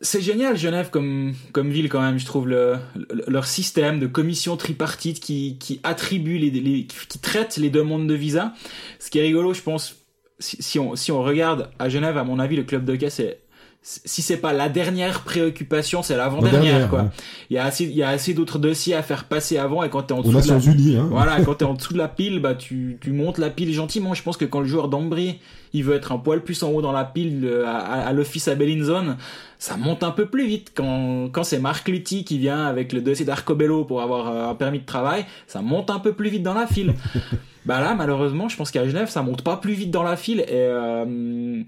[0.02, 4.08] C'est génial Genève comme comme ville quand même je trouve le, le- leur système de
[4.08, 8.54] commission tripartite qui qui attribue les, les qui traite les demandes de visa.
[9.00, 9.98] Ce qui est rigolo je pense
[10.40, 13.10] si, si on si on regarde à Genève à mon avis le club de hockey
[13.10, 13.40] c'est
[13.84, 17.08] si c'est pas la dernière préoccupation c'est l'avant-dernière dernière, quoi ouais.
[17.50, 19.90] il y a assez il y a assez d'autres dossiers à faire passer avant et
[19.90, 21.08] quand t'es en dessous de la- hein.
[21.10, 24.14] voilà, quand t'es en dessous de la pile, bah tu, tu montes la pile gentiment.
[24.14, 25.40] Je pense que quand le joueur d'Ambry,
[25.74, 28.14] il veut être un poil plus en haut dans la pile euh, à, à, à
[28.14, 29.18] l'office à Bellinzone,
[29.58, 30.74] ça monte un peu plus vite.
[30.76, 34.54] Quand, quand c'est Marc Lutti qui vient avec le dossier d'Arcobello pour avoir euh, un
[34.56, 36.94] permis de travail, ça monte un peu plus vite dans la file.
[37.66, 40.42] bah là, malheureusement, je pense qu'à Genève, ça monte pas plus vite dans la file
[40.42, 41.64] et euh,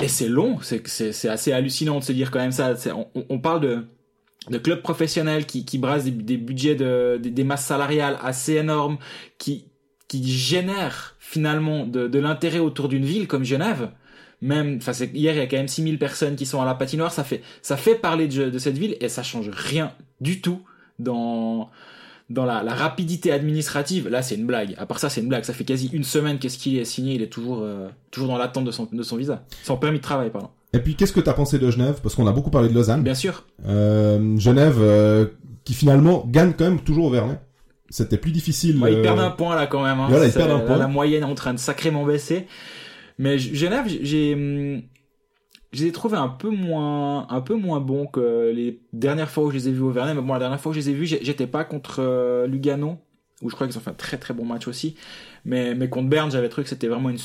[0.00, 0.58] et c'est long.
[0.60, 2.74] C'est assez hallucinant de se dire quand même ça.
[3.28, 3.86] On, parle de
[4.50, 8.54] de clubs professionnels qui, qui brassent des, des budgets de, des, des masses salariales assez
[8.54, 8.98] énormes,
[9.38, 9.68] qui,
[10.06, 13.90] qui génèrent finalement de, de l'intérêt autour d'une ville comme Genève.
[14.42, 17.10] Même, enfin, hier, il y a quand même 6000 personnes qui sont à la patinoire,
[17.10, 20.60] ça fait, ça fait parler de, de cette ville et ça change rien du tout
[20.98, 21.70] dans,
[22.30, 24.08] dans la, la rapidité administrative.
[24.08, 24.74] Là, c'est une blague.
[24.78, 25.44] À part ça, c'est une blague.
[25.44, 28.38] Ça fait quasi une semaine qu'est-ce qu'il est signé, il est toujours, euh, toujours dans
[28.38, 29.44] l'attente de son, de son visa.
[29.62, 30.48] Son permis de travail, pardon.
[30.72, 32.00] Et puis, qu'est-ce que t'as pensé de Genève?
[32.02, 33.02] Parce qu'on a beaucoup parlé de Lausanne.
[33.02, 33.44] Bien sûr.
[33.66, 35.26] Euh, Genève, euh,
[35.64, 37.40] qui finalement gagne quand même toujours au Vernet.
[37.90, 38.78] C'était plus difficile.
[38.78, 40.00] Ouais, ils euh, perdent un point là quand même.
[40.00, 40.06] Hein.
[40.08, 40.78] Voilà, ils perdent un point.
[40.78, 42.46] La moyenne est en train de sacrément baisser.
[43.18, 44.82] Mais Genève, j'ai, hum,
[45.74, 49.44] je les ai trouvés un peu moins, un peu moins bons que les dernières fois
[49.44, 50.14] où je les ai vus au Vernet.
[50.14, 52.98] Mais bon, la dernière fois où je les ai vus, j'étais pas contre euh, Lugano,
[53.42, 54.96] où je crois qu'ils ont fait un très très bon match aussi.
[55.44, 57.18] Mais, mais contre Berne, j'avais trouvé que c'était vraiment une,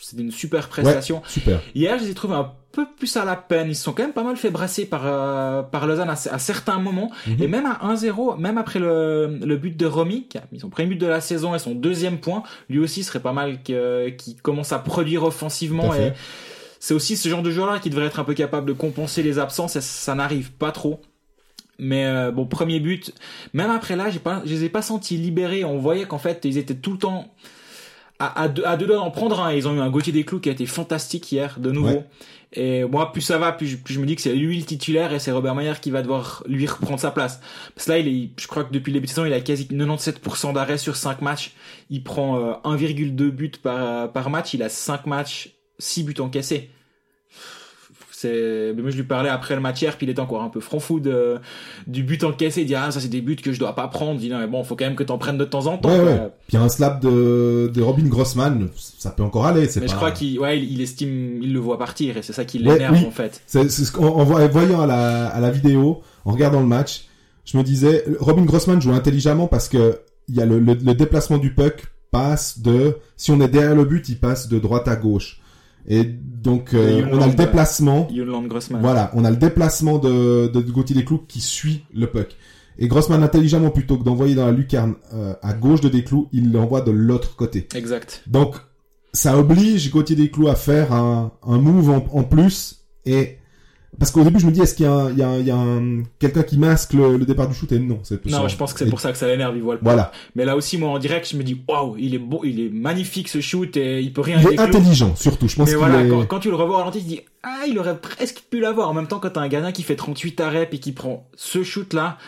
[0.00, 1.22] c'était une super prestation.
[1.28, 1.60] Super.
[1.74, 3.68] Hier, je les ai trouvés un peu plus à la peine.
[3.68, 6.38] Ils se sont quand même pas mal fait brasser par, euh, par Lausanne à, à
[6.38, 7.12] certains moments.
[7.26, 7.36] Mhm.
[7.42, 10.70] Et même à 1-0, même après le, le but de Romy, qui a mis son
[10.70, 14.08] premier but de la saison et son deuxième point, lui aussi serait pas mal que-
[14.08, 15.88] qu'il commence à produire offensivement.
[15.88, 16.08] Tout à fait.
[16.08, 16.12] Et
[16.82, 19.38] c'est aussi ce genre de joueur-là qui devrait être un peu capable de compenser les
[19.38, 21.00] absences et ça n'arrive pas trop.
[21.78, 23.14] Mais euh, bon, premier but.
[23.52, 25.64] Même après là, j'ai pas, je les ai pas sentis libérés.
[25.64, 27.32] On voyait qu'en fait, ils étaient tout le temps
[28.18, 29.52] à, à deux, à deux doigts d'en prendre un.
[29.52, 31.88] Ils ont eu un Gauthier Desclous qui a été fantastique hier, de nouveau.
[31.88, 32.06] Ouais.
[32.54, 34.64] Et moi, plus ça va, plus je, plus je me dis que c'est lui le
[34.64, 37.40] titulaire et c'est Robert Mayer qui va devoir lui reprendre sa place.
[37.76, 39.40] Parce que là, il est, je crois que depuis le début de saison, il a
[39.40, 41.52] quasi 97% d'arrêt sur 5 matchs.
[41.90, 44.52] Il prend euh, 1,2 buts par, par match.
[44.52, 46.70] Il a 5 matchs, 6 buts encaissés.
[48.24, 50.60] Mais moi je lui parlais après le match hier, puis il était encore un peu
[50.60, 51.38] franc-fou de,
[51.88, 52.60] du but encaissé.
[52.60, 54.12] Il dit ah ça c'est des buts que je dois pas prendre.
[54.14, 55.88] Il dit non mais bon faut quand même que t'en prennes de temps en temps.
[55.88, 56.28] Ouais, ouais.
[56.46, 59.68] Puis un slap de, de Robin Grossman, ça peut encore aller.
[59.74, 59.86] Mais pas...
[59.88, 62.58] je crois qu'il ouais, il, il estime, il le voit partir et c'est ça qui
[62.64, 63.06] Ouais, l'énerve oui.
[63.06, 63.42] en fait.
[63.44, 67.06] C'est ce en voy- voyant à la, à la vidéo, en regardant le match,
[67.44, 70.94] je me disais, Robin Grossman joue intelligemment parce que il y a le, le, le
[70.94, 74.86] déplacement du puck passe de, si on est derrière le but, il passe de droite
[74.86, 75.40] à gauche.
[75.86, 78.80] Et donc, euh, on a le déplacement, Yolande Grossman.
[78.80, 82.36] voilà, on a le déplacement de, de Gauthier Desclous qui suit le puck.
[82.78, 86.52] Et Grossman intelligemment, plutôt que d'envoyer dans la lucarne euh, à gauche de Desclous, il
[86.52, 87.68] l'envoie de l'autre côté.
[87.74, 88.22] Exact.
[88.26, 88.56] Donc,
[89.12, 92.86] ça oblige Gauthier Desclous à faire un, un move en, en plus.
[93.04, 93.38] Et
[93.98, 95.38] parce qu'au début, je me dis, est-ce qu'il y a, un- il y a, un-
[95.38, 97.70] il y a un- quelqu'un qui masque le, le départ du shoot?
[97.72, 98.48] Et non, c'est Non, ça.
[98.48, 100.56] je pense que c'est pour ça que ça l'énerve, il voit le Voilà, Mais là
[100.56, 103.40] aussi, moi, en direct, je me dis, waouh, il est beau, il est magnifique ce
[103.40, 105.46] shoot et il peut rien il est intelligent, surtout.
[105.48, 106.08] Je pense Mais qu'il voilà, est.
[106.08, 108.60] quand, quand tu le revois au ralenti, tu te dis, ah, il aurait presque pu
[108.60, 108.88] l'avoir.
[108.88, 111.62] En même temps, quand t'as un gardien qui fait 38 arrêts et qui prend ce
[111.62, 112.18] shoot-là,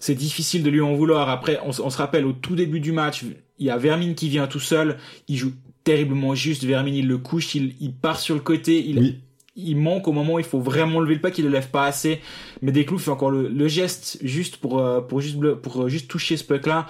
[0.00, 1.28] c'est difficile de lui en vouloir.
[1.28, 3.22] Après, on se rappelle au tout début du match,
[3.58, 4.96] il y a Vermine qui vient tout seul,
[5.28, 5.52] il joue
[5.84, 9.20] terriblement juste, Vermine il le couche, il, il part sur le côté, il, Oui,
[9.54, 11.84] il manque au moment où il faut vraiment lever le puck, il le lève pas
[11.86, 12.20] assez.
[12.62, 16.08] Mais Desclous fait encore le, le geste juste pour euh, pour juste pour euh, juste
[16.08, 16.86] toucher ce puck là.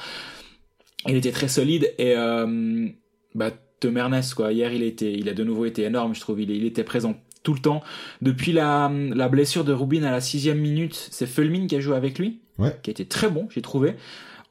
[1.09, 2.89] Il était très solide et euh,
[3.35, 4.53] bah Tom Ernest quoi.
[4.53, 6.41] Hier il était il a de nouveau été énorme je trouve.
[6.41, 7.83] Il, il était présent tout le temps.
[8.21, 11.97] Depuis la la blessure de Rubin à la sixième minute, c'est Fulmin qui a joué
[11.97, 12.77] avec lui, Ouais.
[12.85, 13.95] qui était très bon j'ai trouvé.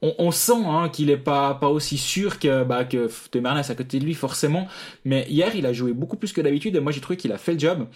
[0.02, 3.70] On, on sent hein, qu'il est pas pas aussi sûr que bah que Tom Ernest
[3.70, 4.66] à côté de lui forcément.
[5.04, 7.38] Mais hier, il a joué beaucoup plus que d'habitude et moi j'ai trouvé qu'il a
[7.38, 7.86] fait le job.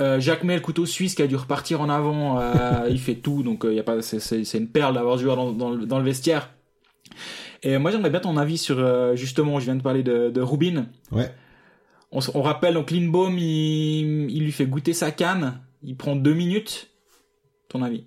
[0.00, 3.42] Euh, Jacques Mel, couteau suisse, qui a dû repartir en avant, euh, il fait tout,
[3.42, 5.84] donc euh, y a pas, c'est, c'est, c'est une perle d'avoir joueur dans, dans, le-
[5.84, 6.50] dans le vestiaire.
[7.62, 10.40] Et moi j'aimerais bien ton avis sur euh, justement, je viens de parler de, de
[10.40, 10.86] Rubin.
[11.10, 11.30] ouais.
[12.10, 16.34] On, on rappelle donc Lindbaum, il, il lui fait goûter sa canne, il prend deux
[16.34, 16.90] minutes.
[17.68, 18.04] Ton avis?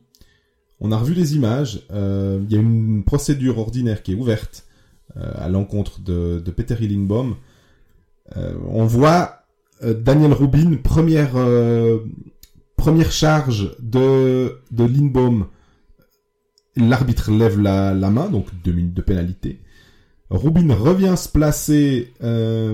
[0.85, 1.81] On a revu les images.
[1.91, 4.67] euh, Il y a une procédure ordinaire qui est ouverte
[5.17, 6.75] euh, à l'encontre de, de Peter.
[8.37, 9.39] Euh, on voit
[9.81, 10.77] Daniel Rubin,
[12.77, 15.47] première charge de de.
[16.77, 19.61] L'arbitre lève la, la main, donc deux minutes de pénalité.
[20.29, 22.13] Rubin revient se placer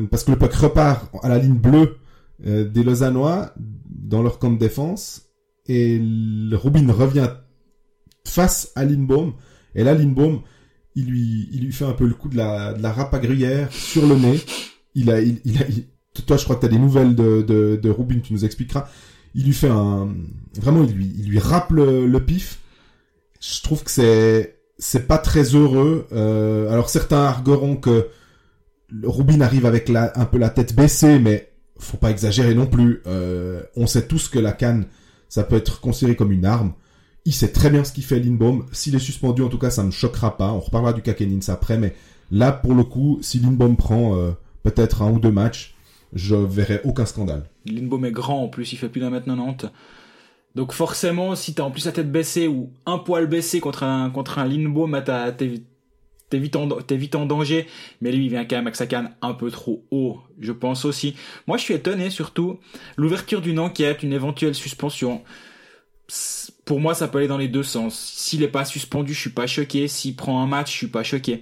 [0.09, 1.97] parce que le puck repart à la ligne bleue
[2.43, 3.53] des Lausannois
[3.89, 5.29] dans leur camp de défense.
[5.67, 6.01] et
[6.51, 7.29] Rubin revient
[8.25, 9.33] face à Lindbaum.
[9.75, 10.41] Et là, Lindbaum,
[10.95, 14.05] il lui, il lui fait un peu le coup de la, de la gruyère sur
[14.05, 14.39] le nez.
[14.95, 15.65] Il a, il, il a,
[16.25, 18.89] toi, je crois que tu as des nouvelles de, de, de Rubin, tu nous expliqueras.
[19.33, 20.13] Il lui fait un,
[20.59, 22.59] vraiment, il lui, il lui râpe le, le pif.
[23.39, 26.07] Je trouve que c'est, c'est pas très heureux.
[26.11, 28.07] Euh, alors certains argueront que
[29.03, 33.01] Rubin arrive avec la, un peu la tête baissée, mais faut pas exagérer non plus.
[33.07, 34.85] Euh, on sait tous que la canne,
[35.29, 36.73] ça peut être considéré comme une arme.
[37.25, 38.65] Il sait très bien ce qu'il fait Lindbaum.
[38.71, 40.51] S'il est suspendu, en tout cas, ça me choquera pas.
[40.51, 41.93] On reparlera du Kakenins après, mais
[42.31, 44.31] là, pour le coup, si Lindbaum prend euh,
[44.63, 45.75] peut-être un ou deux matchs,
[46.13, 47.43] je verrai aucun scandale.
[47.65, 49.69] Lindbaum est grand en plus, il fait plus d'un mètre 90.
[50.55, 54.09] Donc forcément, si t'as en plus la tête baissée ou un poil baissé contre un
[54.09, 57.67] contre un Lindbaum, bah, t'es vite en en danger.
[58.01, 60.85] Mais lui, il vient quand même avec sa canne un peu trop haut, je pense
[60.85, 61.15] aussi.
[61.47, 62.59] Moi, je suis étonné surtout
[62.97, 65.21] l'ouverture d'une enquête, une éventuelle suspension.
[66.65, 67.97] Pour moi, ça peut aller dans les deux sens.
[67.99, 69.87] S'il est pas suspendu, je suis pas choqué.
[69.87, 71.41] S'il prend un match, je suis pas choqué.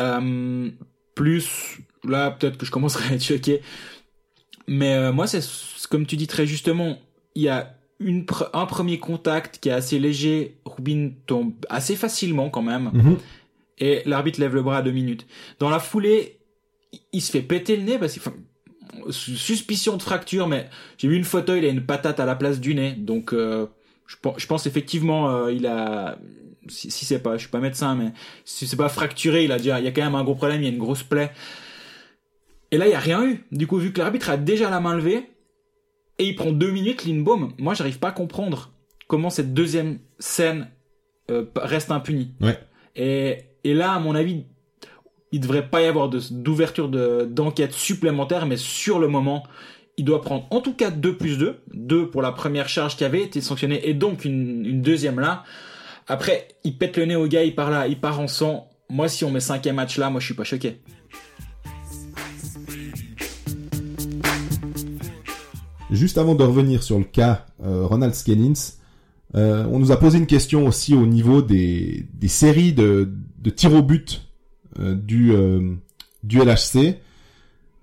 [0.00, 0.70] Euh,
[1.14, 3.60] plus là, peut-être que je commencerai à être choqué.
[4.66, 5.42] Mais euh, moi, c'est
[5.90, 6.98] comme tu dis très justement,
[7.34, 10.56] il y a une un premier contact qui est assez léger.
[10.64, 12.90] Rubin tombe assez facilement quand même.
[12.92, 13.16] Mhm.
[13.78, 15.26] Et l'arbitre lève le bras à deux minutes.
[15.58, 16.38] Dans la foulée,
[17.12, 18.20] il- se fait péter le nez parce su-
[19.10, 22.60] suspicion de fracture, mais j'ai vu une photo, il a une patate à la place
[22.60, 22.92] du nez.
[22.92, 23.66] Donc, euh,
[24.06, 26.18] je, pense, je pense effectivement, euh, il a,
[26.68, 28.12] si, si c'est pas, je suis pas médecin, mais
[28.44, 30.62] si c'est pas fracturé, il a déjà, il y a quand même un gros problème,
[30.62, 31.32] il y a une grosse plaie.
[32.70, 33.44] Et là, il y a rien eu.
[33.52, 35.28] Du coup, vu que l'arbitre a déjà la main levée,
[36.18, 38.72] et il prend deux minutes, Lindbaum, moi, j'arrive pas à comprendre
[39.08, 40.70] comment cette deuxième scène
[41.30, 42.34] euh, reste impunie.
[42.40, 42.58] Ouais.
[42.96, 44.44] Et, et là, à mon avis,
[45.32, 49.44] il devrait pas y avoir d'ouverture de- d'enquête supplémentaire, mais sur le moment,
[49.96, 53.04] il doit prendre en tout cas 2 plus 2, 2 pour la première charge qui
[53.04, 55.44] avait été sanctionnée, et donc une, deuxième là.
[56.08, 58.68] Après, il pète le nez au gars, il part là, il part en sang.
[58.90, 60.80] Moi, si on met cinquième match là, moi je suis pas choqué.
[65.90, 68.54] Juste avant de revenir sur le cas euh, Ronald Skennins,
[69.34, 73.10] euh, on nous a posé une question aussi au niveau des, séries de,
[73.54, 74.22] tirs au but
[74.78, 75.74] du, euh,
[76.22, 76.98] du LHC.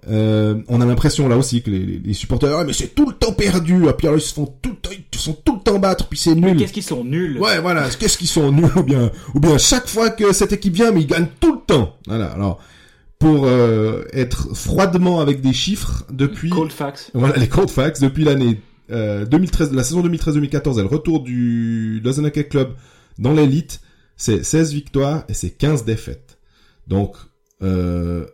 [0.08, 3.34] Euh, on a l'impression là aussi que les, supporters, ah, mais c'est tout le temps
[3.34, 5.62] perdu, ah, puis alors ils se font tout le temps, ils se font tout le
[5.62, 6.56] temps battre, puis c'est nul.
[6.56, 9.88] Qu'est-ce qu'ils sont nuls Ouais, voilà, qu'est-ce qu'ils sont nuls ou bien, ou bien chaque
[9.88, 11.98] fois que cette équipe vient, mais ils gagnent tout le temps.
[12.08, 12.62] Voilà, alors
[13.20, 17.12] pour euh, être froidement avec des chiffres depuis Cold facts.
[17.14, 22.00] voilà les cold facts depuis l'année euh, 2013, la saison 2013-2014, et le retour du
[22.02, 22.74] Lausanne Club
[23.20, 23.82] dans l'élite,
[24.16, 26.29] c'est 16 victoires et c'est 15 défaites.
[26.90, 27.16] Donc
[27.62, 28.26] euh,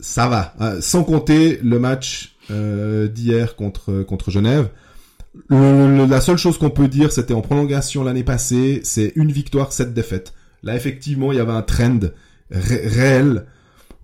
[0.00, 4.68] ça va, hein, sans compter le match euh, d'hier contre contre Genève.
[5.48, 9.32] Le- le- la seule chose qu'on peut dire, c'était en prolongation l'année passée, c'est une
[9.32, 10.34] victoire, sept défaites.
[10.62, 12.00] Là, effectivement, il y avait un trend
[12.50, 13.46] ré- réel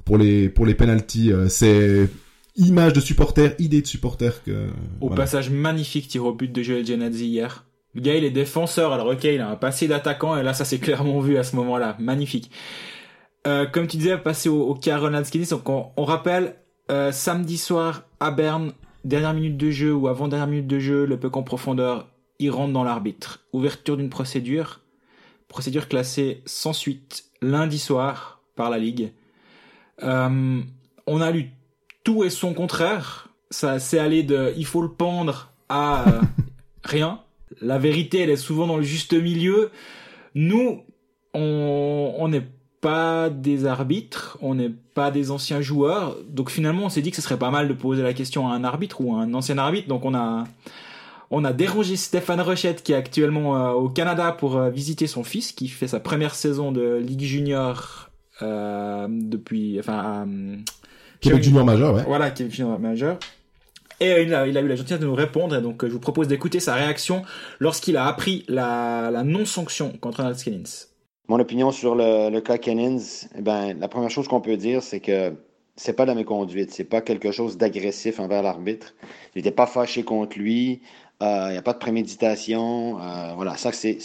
[0.04, 1.32] pour les pour les penalties.
[1.32, 2.08] euh, c'est
[2.56, 4.68] image de supporter, idée de supporter que.
[5.00, 5.16] Au voilà.
[5.16, 7.64] passage magnifique tir au but de Joel Genadzi hier.
[7.94, 10.64] Le gars, il est défenseur, alors ok, il a un passé d'attaquant, et là, ça
[10.64, 11.96] s'est clairement vu à ce moment-là.
[12.00, 12.50] Magnifique.
[13.46, 16.56] Euh, comme tu disais, passer au, au cas Ronald Skinny, donc on, rappelle,
[16.90, 18.72] euh, samedi soir à Berne,
[19.04, 22.50] dernière minute de jeu ou avant dernière minute de jeu, le puck en profondeur, il
[22.50, 23.44] rentre dans l'arbitre.
[23.52, 24.80] Ouverture d'une procédure,
[25.48, 29.12] procédure classée sans suite lundi soir par la Ligue.
[30.02, 30.60] Euh,
[31.06, 31.50] on a lu
[32.04, 33.28] tout et son contraire.
[33.50, 36.04] Ça s'est allé de il faut le pendre à
[36.84, 37.20] rien.
[37.60, 39.70] La vérité, elle est souvent dans le juste milieu.
[40.34, 40.82] Nous,
[41.34, 42.46] on on n'est
[42.80, 46.16] pas des arbitres, on n'est pas des anciens joueurs.
[46.28, 48.52] Donc finalement, on s'est dit que ce serait pas mal de poser la question à
[48.54, 49.88] un arbitre ou à un ancien arbitre.
[49.88, 50.44] Donc on a
[51.30, 55.24] on a dérangé Stéphane Rochette qui est actuellement euh, au Canada pour euh, visiter son
[55.24, 58.08] fils qui fait sa première saison de Ligue Junior
[58.40, 60.56] euh, depuis enfin euh,
[61.20, 62.04] Québec Junior majeur, ouais.
[62.06, 63.18] voilà, qui est junior majeur.
[64.00, 65.98] Et il a, il a eu la gentillesse de nous répondre, et donc je vous
[65.98, 67.24] propose d'écouter sa réaction
[67.58, 70.86] lorsqu'il a appris la, la non-sanction contre Ronald Skellins.
[71.28, 73.02] Mon opinion sur le, cas Kennins,
[73.36, 75.34] eh ben, la première chose qu'on peut dire, c'est que
[75.76, 78.94] c'est pas de la méconduite, c'est pas quelque chose d'agressif envers l'arbitre.
[79.34, 80.80] Il n'était pas fâché contre lui,
[81.22, 82.98] euh, il n'y a pas de préméditation.
[82.98, 83.98] euh, voilà, ça c'est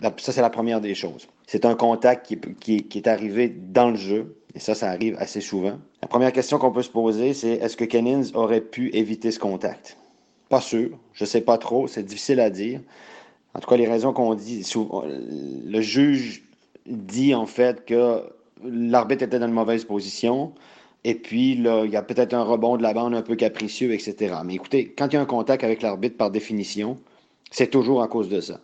[0.00, 1.26] la première des choses.
[1.48, 5.76] C'est un contact qui, est arrivé dans le jeu, et ça, ça arrive assez souvent.
[6.02, 9.40] La première question qu'on peut se poser, c'est est-ce que Kennins aurait pu éviter ce
[9.40, 9.96] contact?
[10.48, 12.80] Pas sûr, je sais pas trop, c'est difficile à dire.
[13.54, 14.64] En tout cas, les raisons qu'on dit,
[15.66, 16.44] le juge
[16.86, 18.22] dit en fait que
[18.64, 20.52] l'arbitre était dans une mauvaise position.
[21.04, 23.92] Et puis, là, il y a peut-être un rebond de la bande un peu capricieux,
[23.92, 24.34] etc.
[24.44, 26.96] Mais écoutez, quand il y a un contact avec l'arbitre, par définition,
[27.50, 28.60] c'est toujours à cause de ça.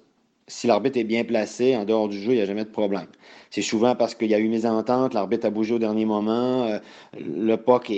[0.48, 3.06] Si l'arbitre est bien placé, en dehors du jeu, il n'y a jamais de problème.
[3.50, 6.78] C'est souvent parce qu'il y a eu mésentente, l'arbitre a bougé au dernier moment, euh,
[7.18, 7.92] le POC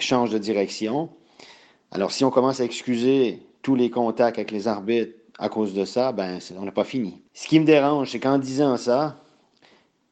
[0.00, 1.08] change de direction.
[1.92, 5.84] Alors, si on commence à excuser tous les contacts avec les arbitres à cause de
[5.84, 7.22] ça, ben, on n'a pas fini.
[7.32, 9.23] Ce qui me dérange, c'est qu'en disant ça,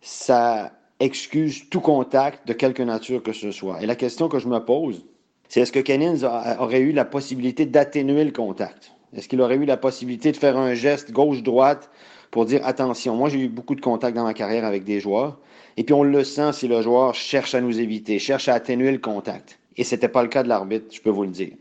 [0.03, 3.83] ça excuse tout contact de quelque nature que ce soit.
[3.83, 5.07] Et la question que je me pose,
[5.49, 6.25] c'est est-ce que Kennings
[6.59, 8.93] aurait eu la possibilité d'atténuer le contact?
[9.15, 11.91] Est-ce qu'il aurait eu la possibilité de faire un geste gauche-droite
[12.31, 13.15] pour dire attention?
[13.15, 15.38] Moi, j'ai eu beaucoup de contacts dans ma carrière avec des joueurs.
[15.77, 18.91] Et puis, on le sent si le joueur cherche à nous éviter, cherche à atténuer
[18.91, 19.59] le contact.
[19.77, 21.53] Et c'était pas le cas de l'arbitre, je peux vous le dire.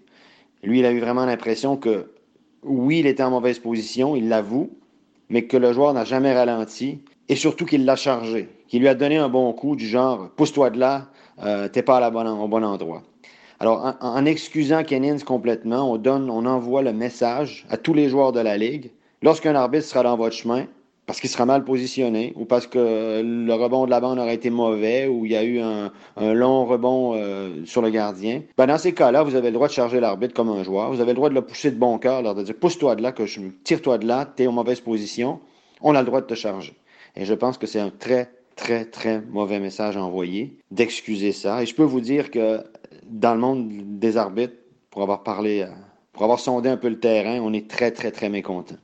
[0.64, 2.12] Lui, il a eu vraiment l'impression que,
[2.64, 4.70] oui, il était en mauvaise position, il l'avoue,
[5.30, 8.94] mais que le joueur n'a jamais ralenti et surtout qu'il l'a chargé, qu'il lui a
[8.94, 11.08] donné un bon coup du genre pousse-toi de là,
[11.42, 13.04] euh, t'es pas à la bonne, au bon endroit.
[13.62, 18.34] Alors, en, excusant Kennings complètement, on donne, on envoie le message à tous les joueurs
[18.34, 18.92] de la ligue.
[19.22, 20.66] Lorsqu'un arbitre sera dans votre chemin,
[21.06, 24.50] parce qu'il sera mal positionné, ou parce que le rebond de la bande aurait été
[24.50, 25.90] mauvais, ou il y a eu un,
[26.34, 29.74] long rebond euh, sur le gardien, ben dans ces cas-là, vous avez le droit de
[29.74, 30.92] charger l'arbitre comme un joueur.
[30.92, 33.14] Vous avez le droit de le pousser de bon cœur, de dire pousse-toi de là,
[33.14, 35.40] que je tire-toi de là, t'es en mauvaise position.
[35.80, 36.74] On a le droit de te charger.
[37.16, 41.64] Et je pense que c'est un très, très, très mauvais message à envoyer d'excuser ça.
[41.64, 42.64] Et je peux vous dire que
[43.06, 44.56] dans le monde des arbitres,
[44.90, 45.68] pour avoir parlé, euh,
[46.14, 48.76] pour avoir sondé un peu le terrain, on est très, très, très mécontent.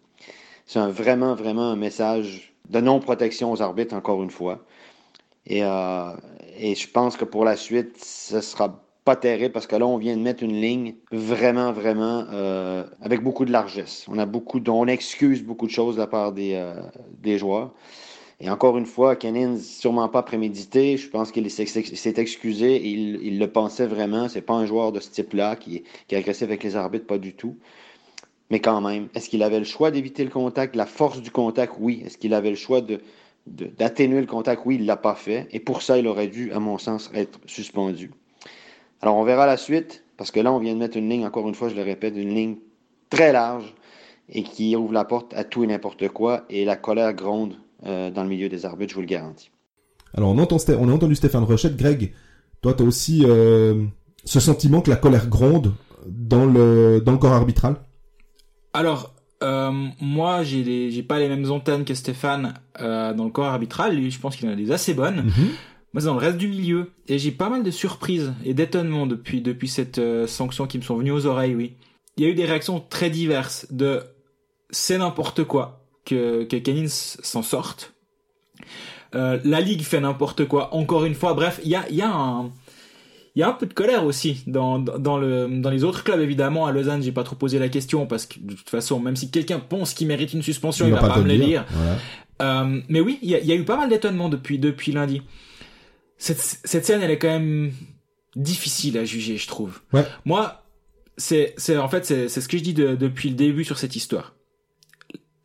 [0.65, 4.65] C'est vraiment, vraiment un message de non-protection aux arbitres, encore une fois.
[5.45, 6.11] Et, euh,
[6.57, 9.97] et je pense que pour la suite, ce sera pas terrible parce que là, on
[9.97, 14.05] vient de mettre une ligne vraiment, vraiment euh, avec beaucoup de largesse.
[14.09, 16.61] On a beaucoup, on excuse beaucoup de choses de la part des,
[17.21, 17.73] des joueurs.
[18.39, 20.95] Et encore une fois, Kennins, sûrement pas prémédité.
[20.97, 22.88] Je pense qu'il s'est excusé.
[22.88, 24.30] Il, il le pensait vraiment.
[24.30, 27.17] C'est pas un joueur de ce type-là qui, qui est agressif avec les arbitres, pas
[27.17, 27.58] du tout.
[28.50, 31.73] Mais quand même, est-ce qu'il avait le choix d'éviter le contact, la force du contact?
[31.80, 32.04] Oui.
[32.06, 32.82] Est-ce qu'il avait le choix
[33.47, 34.62] d'atténuer le contact?
[34.65, 35.47] Oui, il l'a pas fait.
[35.52, 38.12] Et pour ça, il aurait dû, à mon sens, être suspendu.
[39.02, 41.47] Alors, on verra la suite, parce que là, on vient de mettre une ligne, encore
[41.47, 42.58] une fois, je le répète, une ligne
[43.10, 43.73] très large
[44.30, 46.45] et qui ouvre la porte à tout et n'importe quoi.
[46.50, 49.51] Et la colère gronde euh, dans le milieu des arbitres, je vous le garantis.
[50.13, 51.77] Alors on, entend, on a entendu Stéphane Rochette.
[51.77, 52.13] Greg,
[52.61, 53.85] toi tu as aussi euh,
[54.25, 55.73] ce sentiment que la colère gronde
[56.05, 57.75] dans le, dans le corps arbitral?
[58.73, 59.13] Alors,
[59.43, 63.45] euh, moi, j'ai les- j'ai pas les mêmes antennes que Stéphane euh, dans le corps
[63.45, 63.95] arbitral.
[63.95, 65.25] Lui, je pense qu'il en a des assez bonnes.
[65.93, 66.91] Moi, c'est dans le reste du milieu.
[67.07, 70.83] Et j'ai pas mal de surprises et d'étonnements depuis, depuis cette euh, sanction qui me
[70.83, 71.75] sont venues aux oreilles, oui.
[72.17, 74.01] Il y a eu des réactions très diverses de
[74.69, 77.93] c'est n'importe quoi que, que s'en sorte.
[79.15, 80.74] Euh, la ligue fait n'importe quoi.
[80.74, 82.52] Encore une fois, bref, il y a, il y a un,
[83.36, 86.04] il y a un peu de colère aussi dans, dans, dans le, dans les autres
[86.04, 86.65] clubs, évidemment.
[86.65, 89.30] À Lausanne, j'ai pas trop posé la question parce que de toute façon, même si
[89.30, 91.65] quelqu'un pense qu'il mérite une suspension, il, va pas, te me le dire.
[91.70, 91.98] Voilà.
[92.41, 94.91] Euh, mais oui, il y a, il y a eu pas mal d'étonnements depuis, depuis
[94.91, 95.22] lundi.
[96.17, 97.72] Cette, cette scène, elle est quand même
[98.36, 99.82] difficile à juger, je trouve.
[99.93, 100.06] Ouais.
[100.26, 100.63] Moi,
[101.15, 103.78] c'est, c'est, en fait, c'est, c'est ce que je dis de- depuis le début sur
[103.78, 104.34] cette histoire.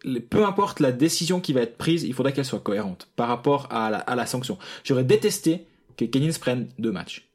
[0.04, 3.28] Le- Peu importe la décision qui va être prise, il faudrait qu'elle soit cohérente par
[3.28, 4.58] rapport à la, à la sanction.
[4.84, 7.28] J'aurais détesté que Kennings prenne deux matchs.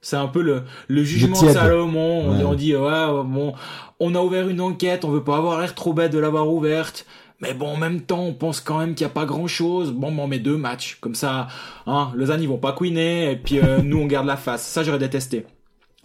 [0.00, 1.52] C'est un peu le, le jugement de tiède.
[1.54, 2.28] Salomon.
[2.28, 2.44] On, Ouais.
[2.44, 3.54] on dit, ouais, bon,
[4.00, 7.06] on a ouvert une enquête, on veut pas avoir l'air trop bête de l'avoir ouverte.
[7.40, 9.92] Mais bon, en même temps, on pense quand même qu'il n'y a pas grand chose.
[9.92, 10.98] Bon, on met deux matchs.
[11.00, 11.48] Comme ça,
[11.86, 14.66] hein, Lausanne, ils vont pas couiner, et puis euh, nous, on garde la face.
[14.66, 15.46] Ça, j'aurais détesté.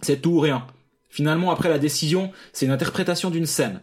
[0.00, 0.66] C'est tout ou rien.
[1.10, 3.80] Finalement, après la décision, c'est une interprétation d'une scène.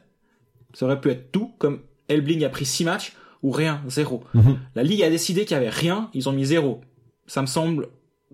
[0.74, 4.24] Ça aurait pu être tout, comme Elbling a pris six matchs, ou rien, zéro.
[4.34, 4.58] Mhm.
[4.76, 6.82] La Ligue a décidé qu'il y avait rien, ils ont mis zéro.
[7.28, 7.88] Ça me semble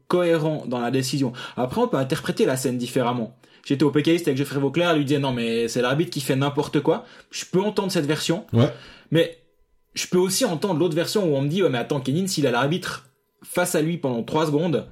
[0.07, 1.33] cohérent dans la décision.
[1.57, 3.35] Après, on peut interpréter la scène différemment.
[3.65, 6.35] J'étais au PKiste avec Geoffrey Vauclair, il lui disait non mais c'est l'arbitre qui fait
[6.35, 7.05] n'importe quoi.
[7.31, 8.69] Je peux entendre cette version, Ouais.
[9.09, 9.37] mais
[9.93, 12.45] je peux aussi entendre l'autre version où on me dit ouais mais attends Kenin s'il
[12.45, 13.09] a l'arbitre
[13.41, 14.87] face à lui pendant trois secondes,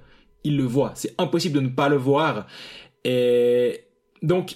[0.46, 0.94] il le voit.
[0.96, 2.48] C'est impossible de ne pas le voir.
[3.04, 3.84] Et
[4.22, 4.56] donc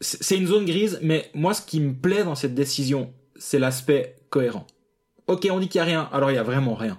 [0.00, 4.16] c'est une zone grise, mais moi ce qui me plaît dans cette décision, c'est l'aspect
[4.30, 4.66] cohérent.
[5.26, 6.98] Ok, on dit qu'il y a rien, alors il y a vraiment rien.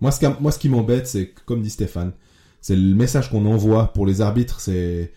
[0.00, 2.12] Moi, ce, qui- m'embête, c'est comme dit Stéphane,
[2.60, 4.60] c'est le message qu'on envoie pour les arbitres.
[4.60, 5.12] C'est,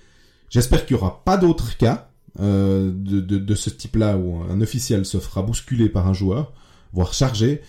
[0.50, 2.10] j'espère qu'il y aura pas d'autres cas
[2.40, 6.54] euh, de, ce type-là où un officiel se fera bousculer par un joueur,
[6.94, 7.62] voire chargé,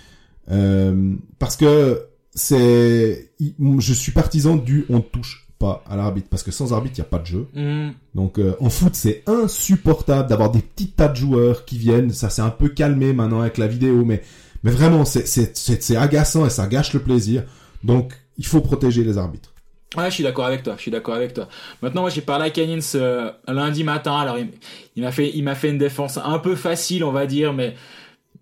[0.51, 6.51] euh, parce que c'est, je suis partisan du on touche pas à l'arbitre parce que
[6.51, 7.47] sans arbitre il y a pas de jeu.
[7.55, 12.11] Hmm, Donc euh, en foot, c'est insupportable d'avoir des petits tas de joueurs qui viennent.
[12.11, 14.23] Ça s'est un peu calmé maintenant avec la vidéo, mais
[14.65, 17.45] mais vraiment c'est agaçant et ça gâche le plaisir.
[17.85, 19.51] Donc il faut protéger les arbitres.
[19.97, 20.75] Ouais, je suis d'accord avec toi.
[20.77, 21.49] Je suis d'accord avec toi.
[21.83, 24.17] Maintenant, moi, j'ai parlé à Canyons euh, lundi matin.
[24.19, 24.49] Alors, il,
[24.97, 27.75] il m'a fait, il m'a fait une défense un peu facile, on va dire, mais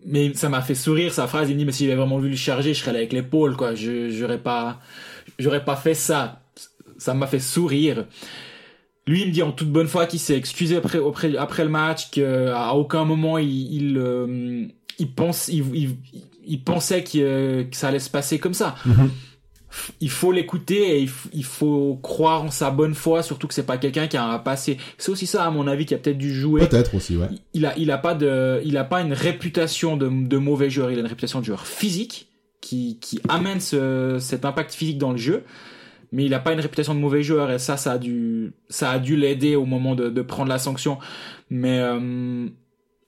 [0.06, 1.50] mais ça m'a fait sourire sa phrase.
[1.50, 3.56] Il me dit, mais s'il avait vraiment voulu le charger, je serais là avec l'épaule,
[3.56, 3.74] quoi.
[3.74, 4.78] Je j'aurais pas,
[5.40, 6.39] j'aurais pas fait ça.
[7.00, 8.06] Ça m'a fait sourire.
[9.06, 11.70] Lui, il me dit en toute bonne foi qu'il s'est excusé après, après, après le
[11.70, 14.66] match, qu'à aucun moment il, il, euh,
[14.98, 15.96] il pense, il, il,
[16.46, 18.76] il pensait que, que ça allait se passer comme ça.
[20.00, 23.78] Il faut l'écouter et il, faut croire en sa bonne foi, surtout que c'est pas
[23.78, 24.78] quelqu'un qui a un passé.
[24.98, 26.66] C'est aussi ça, à mon avis, qui a peut-être dû jouer.
[26.66, 27.28] Peut-être aussi, ouais.
[27.54, 30.90] Il a, il a pas de, il a pas une réputation de, de mauvais joueur.
[30.90, 32.28] Il a une réputation de joueur physique
[32.60, 35.44] qui, qui amène ce, cet impact physique dans le jeu.
[36.12, 38.90] Mais il a pas une réputation de mauvais joueur et ça, ça a dû, ça
[38.90, 40.98] a dû l'aider au moment de, de prendre la sanction.
[41.50, 42.46] Mais euh,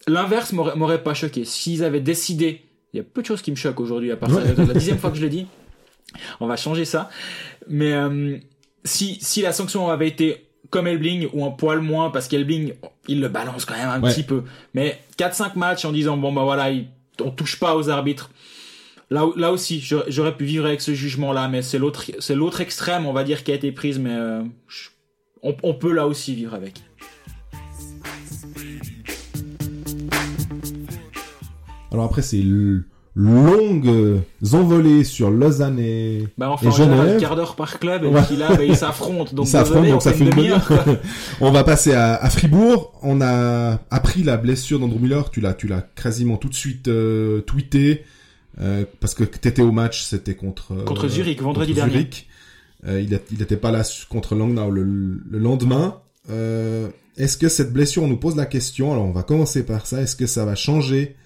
[0.06, 1.44] l'inverse m'aurait m'aurait pas choqué.
[1.44, 4.30] S'ils avaient décidé, il y a peu de choses qui me choquent aujourd'hui à part.
[4.30, 4.42] Ouais.
[4.56, 5.46] La dixième fois que je le dis.
[6.40, 7.08] On va changer ça.
[7.68, 8.36] Mais euh,
[8.84, 12.74] si, si la sanction avait été comme Elbling ou un poil moins parce qu'Elbling
[13.08, 14.10] il le balance quand même un Ouais.
[14.10, 14.44] petit peu
[14.74, 16.86] mais 4-5 matchs en disant bon bah voilà il-
[17.22, 18.30] on touche pas aux arbitres
[19.12, 22.60] là là aussi j'aurais pu vivre avec ce jugement là mais c'est l'autre c'est l'autre
[22.60, 24.42] extrême on va dire qui a été prise mais euh,
[25.42, 26.74] on, on peut là aussi vivre avec
[31.92, 32.42] Alors après, c'est
[33.14, 34.22] longues
[34.54, 36.26] envolées sur Lausanne et...
[36.38, 37.20] bah enfin Et Genève.
[37.20, 38.22] quart d'heure par club et Ouais.
[38.26, 40.98] puis là bah, ils s'affrontent donc Ils s'affrontent, désolé, on donc ça fait une bonne.
[41.42, 42.98] On va passer à, à Fribourg.
[43.02, 45.30] On a appris la blessure d'Andrew Miller.
[45.30, 48.04] Tu l'as, tu l'as quasiment tout de suite euh, tweeté
[48.60, 50.02] euh, parce que t'étais au match.
[50.04, 51.92] C'était contre euh, Contre Zurich, vendredi contre dernier.
[51.92, 52.28] Zurich.
[52.86, 56.00] Euh, il, a- il était pas là contre Langnau le, le lendemain.
[57.16, 58.92] Est-ce que cette blessure, on nous pose la question?
[58.92, 60.00] Alors on va commencer par ça.
[60.00, 61.16] Est-ce que ça va changer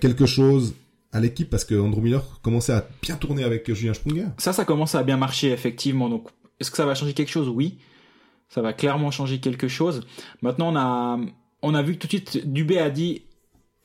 [0.00, 0.74] quelque chose
[1.12, 1.48] à l'équipe?
[1.50, 4.26] Parce que Andrew Miller commençait à bien tourner avec Julien Sprunger.
[4.38, 6.08] Ça, ça commence à bien marcher, effectivement.
[6.08, 6.28] Donc,
[6.60, 7.48] est-ce que ça va changer quelque chose?
[7.48, 7.78] Oui.
[8.50, 10.06] Ça va clairement changer quelque chose.
[10.42, 11.18] Maintenant, on a,
[11.62, 13.22] on a vu que tout de suite, Dubé a dit,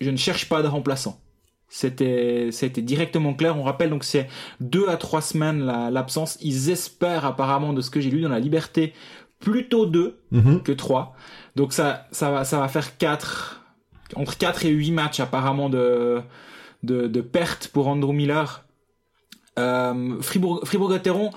[0.01, 1.19] je ne cherche pas de remplaçant.
[1.75, 3.57] C'était, c'était directement clair.
[3.57, 4.27] On rappelle donc c'est
[4.59, 6.37] deux à trois semaines la- l'absence.
[6.41, 8.93] Ils espèrent apparemment de ce que j'ai lu dans la Liberté
[9.39, 10.61] plutôt deux Mhm.
[10.61, 11.15] que trois.
[11.55, 13.63] Donc ça, ça va, ça va faire quatre,
[14.15, 16.21] entre 4 et 8 matchs apparemment de,
[16.83, 18.65] de, de pertes pour Andrew Miller.
[19.57, 21.31] Euh, Fribourg, Fribourg-Gotteron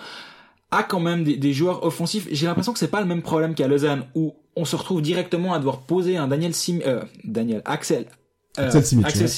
[0.70, 2.28] a quand même des, des joueurs offensifs.
[2.30, 5.55] J'ai l'impression que c'est pas le même problème qu'à Lausanne où on se retrouve directement
[5.55, 8.07] à devoir poser un Daniel Sim, euh, Daniel, Axel,
[8.59, 9.28] euh, Axel Simic, Axel ouais.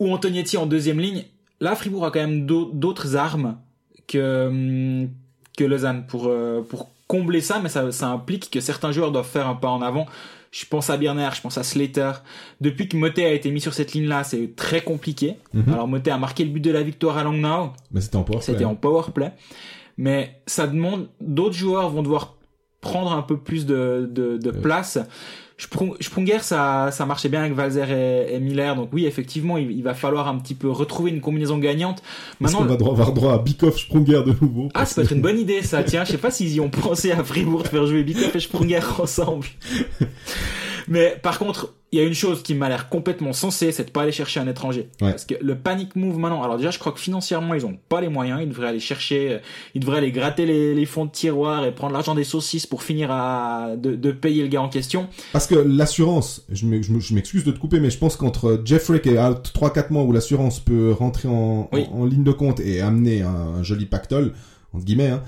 [0.00, 1.24] Ou Antonietti en deuxième ligne.
[1.60, 3.58] Là, Fribourg a quand même d'au- d'autres armes
[4.06, 5.08] que, hum,
[5.56, 9.26] que Lausanne pour, euh, pour combler ça, mais ça, ça implique que certains joueurs doivent
[9.28, 10.06] faire un pas en avant.
[10.50, 12.12] Je pense à Birner, je pense à Slater.
[12.60, 15.36] Depuis que Motet a été mis sur cette ligne-là, c'est très compliqué.
[15.52, 15.72] Mhm.
[15.72, 17.72] Alors Motet a marqué le but de la victoire à Langnau.
[17.90, 18.46] Mais c'était en power play.
[18.46, 19.32] C'était en power play.
[19.98, 22.36] Mais ça demande, d'autres joueurs vont devoir
[22.80, 24.60] prendre un peu plus de, de, de Ouais.
[24.60, 24.98] place.
[25.60, 28.76] Sprung- Sprunger, ça, ça marchait bien avec Valzer et, et Miller.
[28.76, 32.00] Donc oui, effectivement, il, il va falloir un petit peu retrouver une combinaison gagnante.
[32.38, 35.12] Maintenant, qu'on va droit- avoir droit à Bikoff Sprunger de nouveau ah, ça peut être
[35.12, 35.82] une bonne idée, ça.
[35.82, 38.40] Tiens, je sais pas s'ils y ont pensé à Fribourg de faire jouer Bikoff et
[38.40, 39.46] Sprunger ensemble.
[40.86, 43.90] Mais par contre, il y a une chose qui m'a l'air complètement sensée, c'est de
[43.90, 44.90] pas aller chercher un étranger.
[45.00, 45.10] Ouais.
[45.10, 48.02] Parce que le panic move maintenant, alors déjà, je crois que financièrement, ils ont pas
[48.02, 48.40] les moyens.
[48.42, 49.38] Ils devraient aller chercher, euh,
[49.74, 52.82] ils devraient aller gratter les, les fonds de tiroir et prendre l'argent des saucisses pour
[52.82, 55.08] finir à de, de payer le gars en question.
[55.32, 58.16] Parce que l'assurance, je m'ex- je me- je m'excuse de te couper, mais je pense
[58.16, 61.86] qu'entre Jeffrey qui est out 3-4 mois où l'assurance peut rentrer en, Oui.
[61.90, 64.34] en, en ligne de compte et amener un, un joli pactole,
[64.74, 65.22] entre guillemets, hein,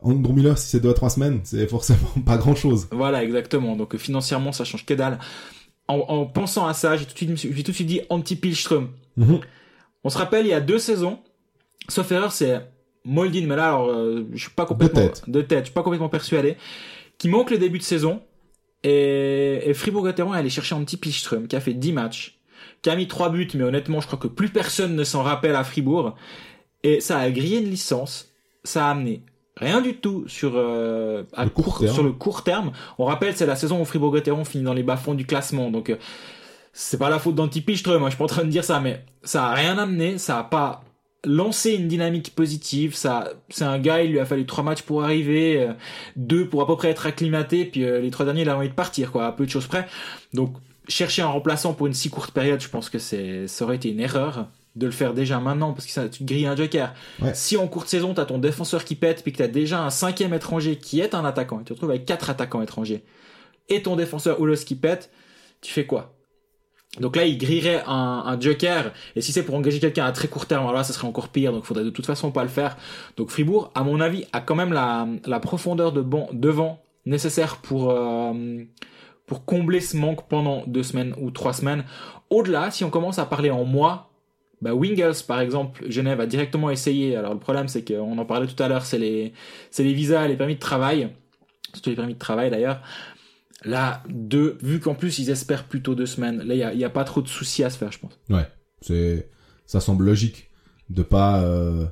[0.00, 2.86] Andrew Miller, si c'est 2 à 3 semaines, c'est forcément pas grand chose.
[2.92, 3.74] Voilà, exactement.
[3.74, 5.18] Donc euh, financièrement, ça change que dalle.
[5.88, 8.88] En, en pensant à ça, j'ai tout de suite, j'ai tout de suite dit anti-Pilström.
[10.02, 11.18] On se rappelle, il y a deux saisons,
[11.88, 12.60] sauf erreur, c'est
[13.04, 15.22] Moldin, mais là, alors, euh, je suis pas complètement tête.
[15.26, 16.56] de tête, je suis pas complètement persuadé,
[17.18, 18.22] qui manque le début de saison
[18.82, 22.38] et, et Fribourg-Gotteron est allé chercher petit Pilström qui a fait 10 matchs,
[22.82, 25.56] qui a mis 3 buts, mais honnêtement, je crois que plus personne ne s'en rappelle
[25.56, 26.14] à Fribourg
[26.82, 28.32] et ça a grillé une licence,
[28.62, 29.22] ça a amené
[29.56, 32.72] rien du tout sur euh, à Le court sur le court terme.
[32.98, 35.96] On rappelle, c'est la saison où Fribourg-Gotteron finit dans les bas-fonds du classement, donc euh,
[36.72, 39.04] c'est pas la faute d'Anti-Pilström, moi je suis pas en train de dire ça, mais
[39.22, 40.82] ça a rien amené, ça a pas
[41.24, 45.04] lancé une dynamique positive, ça, c'est un gars, il lui a fallu trois matchs pour
[45.04, 45.72] arriver, euh,
[46.16, 48.74] deux pour à peu près être acclimaté, puis les trois derniers il a envie de
[48.74, 49.86] partir, quoi, à peu de choses près.
[50.34, 50.54] Donc,
[50.88, 53.90] chercher un remplaçant pour une si courte période, je pense que c'est, ça aurait été
[53.90, 56.92] une erreur de le faire déjà maintenant, parce que ça, tu grilles un joker.
[57.20, 57.32] Ouais.
[57.34, 60.34] Si en courte saison, t'as ton défenseur qui pète, puis que t'as déjà un cinquième
[60.34, 63.04] étranger qui est un attaquant, et tu te retrouves avec quatre attaquants étrangers,
[63.68, 65.10] et ton défenseur Oulos qui pète,
[65.60, 66.10] tu fais quoi?
[67.00, 70.28] Donc là, il grillerait un, un joker, et si c'est pour engager quelqu'un à très
[70.28, 72.42] court terme, alors là, ça serait encore pire, donc il faudrait de toute façon pas
[72.42, 72.76] le faire.
[73.16, 77.56] Donc Fribourg, à mon avis, a quand même la, la profondeur de banc devant nécessaire
[77.56, 78.62] pour, euh,
[79.26, 81.84] pour combler ce manque pendant deux semaines ou trois semaines.
[82.30, 84.13] Au-delà, si on commence à parler en mois,
[84.62, 87.16] bah Wingles, par exemple, Genève a directement essayé.
[87.16, 89.32] Alors le problème, c'est qu'on en parlait tout à l'heure, c'est les,
[89.70, 91.10] c'est les visas, les permis de travail,
[91.72, 92.80] surtout les permis de travail d'ailleurs.
[93.64, 97.04] Là, deux, vu qu'en plus ils espèrent plutôt deux semaines, là il y a, pas
[97.04, 98.18] trop de soucis à se faire, je pense.
[98.28, 98.46] Ouais,
[98.82, 99.28] c'est
[99.66, 100.50] ça semble logique
[100.90, 101.42] de pas.
[101.42, 101.86] euh,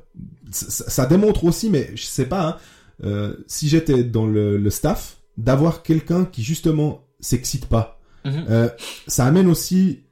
[0.51, 2.47] Ça, ça démontre aussi, mais je sais pas.
[2.47, 2.57] Hein,
[3.05, 8.45] euh, si j'étais dans le, le staff, d'avoir quelqu'un qui justement s'excite pas, Mhm.
[8.51, 8.69] euh,
[9.09, 10.05] ça amène aussi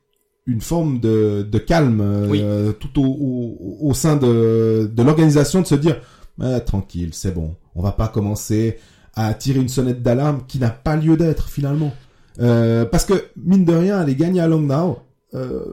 [0.47, 5.67] une forme de, de calme euh, tout au, au, au sein de, de l'organisation de
[5.67, 6.01] se dire
[6.41, 8.79] Ah, tranquille, c'est bon, on va pas commencer
[9.15, 11.93] à tirer une sonnette d'alarme qui n'a pas lieu d'être finalement.
[12.41, 14.99] Euh, parce que mine de rien, aller gagner à Longnau,
[15.35, 15.65] euh,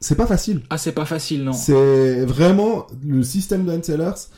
[0.00, 0.62] c'est pas facile.
[0.70, 1.52] Ah, c'est pas facile, non.
[1.52, 4.28] C'est vraiment le système de Sellers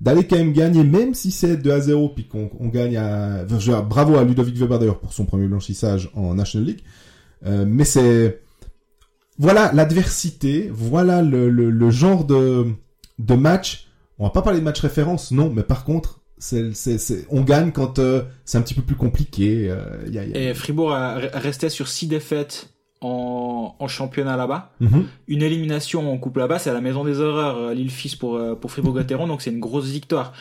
[0.00, 3.44] d'aller quand même gagner, même si c'est 2 à 0, puis qu'on on gagne à...
[3.44, 6.80] enfin, bravo à Ludovic Weber d'ailleurs pour son premier blanchissage en National League.
[7.44, 8.40] Euh, mais c'est...
[9.42, 12.66] Voilà l'adversité, voilà le, le, le genre de,
[13.18, 13.88] de match.
[14.18, 17.40] On va pas parler de match référence, non, mais par contre, c'est, c'est, c'est, on
[17.42, 19.68] gagne quand euh, c'est un petit peu plus compliqué.
[19.70, 22.68] euh, y a- y a- Et Fribourg a re- resté sur six défaites
[23.00, 24.72] en, en championnat là-bas.
[24.80, 25.06] Mhm.
[25.28, 28.36] Une élimination en coupe là-bas, c'est à la Maison des Horreurs, euh, Lille Fils pour,
[28.36, 30.34] euh, pour Fribourg-Gotteron, donc c'est une grosse victoire.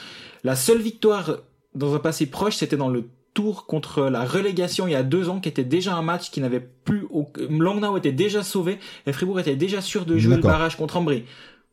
[0.43, 1.37] La seule victoire
[1.73, 5.29] dans un passé proche, c'était dans le tour contre la relégation il y a deux
[5.29, 7.05] ans, qui était déjà un match qui n'avait plus...
[7.11, 10.97] au- Langnau était déjà sauvé, et Fribourg était déjà sûr de jouer le barrage contre
[10.97, 11.25] Ambry.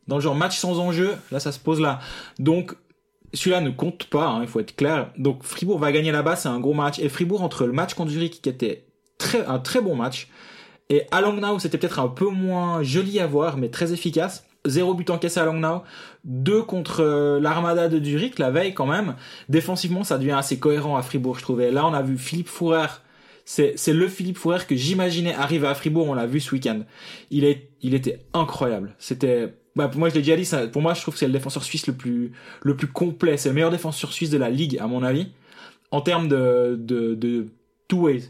[0.07, 1.99] Dans le genre match sans enjeu, là ça se pose là.
[2.39, 2.75] Donc
[3.33, 5.11] celui-là ne compte pas, hein, il faut être clair.
[5.17, 6.99] Donc Fribourg va gagner là-bas, c'est un gros match.
[6.99, 8.85] Et Fribourg entre le match contre Zurich qui était
[9.17, 10.29] très, un très bon match,
[10.89, 14.46] et à Langnau c'était peut-être un peu moins joli à voir, mais très efficace.
[14.67, 15.83] Zéro but encaissé à Langnau,
[16.23, 19.15] deux contre euh, l'Armada de Zurich la veille quand même.
[19.49, 21.71] Défensivement, ça devient assez cohérent à Fribourg, je trouvais.
[21.71, 22.87] Là, on a vu Philippe Fourer.
[23.45, 26.09] C'est, le Philippe Fourer que j'imaginais arriver à Fribourg.
[26.09, 26.81] On l'a vu ce week-end.
[27.31, 28.93] Il est, il était incroyable.
[28.99, 31.27] C'était, bah, pour moi, je l'ai déjà dit, ça, pour moi, je trouve que c'est
[31.27, 33.37] le défenseur suisse le plus, le plus complet.
[33.37, 35.27] C'est le meilleur défenseur suisse de la ligue, à mon avis.
[35.91, 37.47] En termes de, de,
[37.87, 38.29] two ways.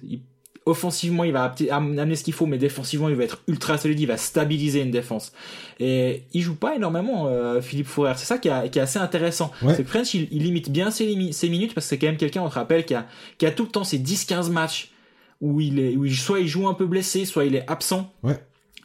[0.68, 4.00] Offensivement, il va amener ce qu'il faut, mais défensivement, il va être ultra solide.
[4.00, 5.32] Il va stabiliser une défense.
[5.80, 8.14] Et il joue pas énormément, euh, Philippe Fourer.
[8.18, 9.52] C'est ça qui, a- qui est assez intéressant.
[9.62, 9.74] Ouais.
[9.76, 12.08] C'est que French, il, il limite bien ses, limi- ses minutes parce que c'est quand
[12.08, 13.08] même quelqu'un, on te rappelle, qui a,
[13.38, 14.92] qui a tout le temps ses 10-15 matchs
[15.42, 18.12] où il est, où il, soit il joue un peu blessé, soit il est absent.
[18.24, 18.38] Ouais.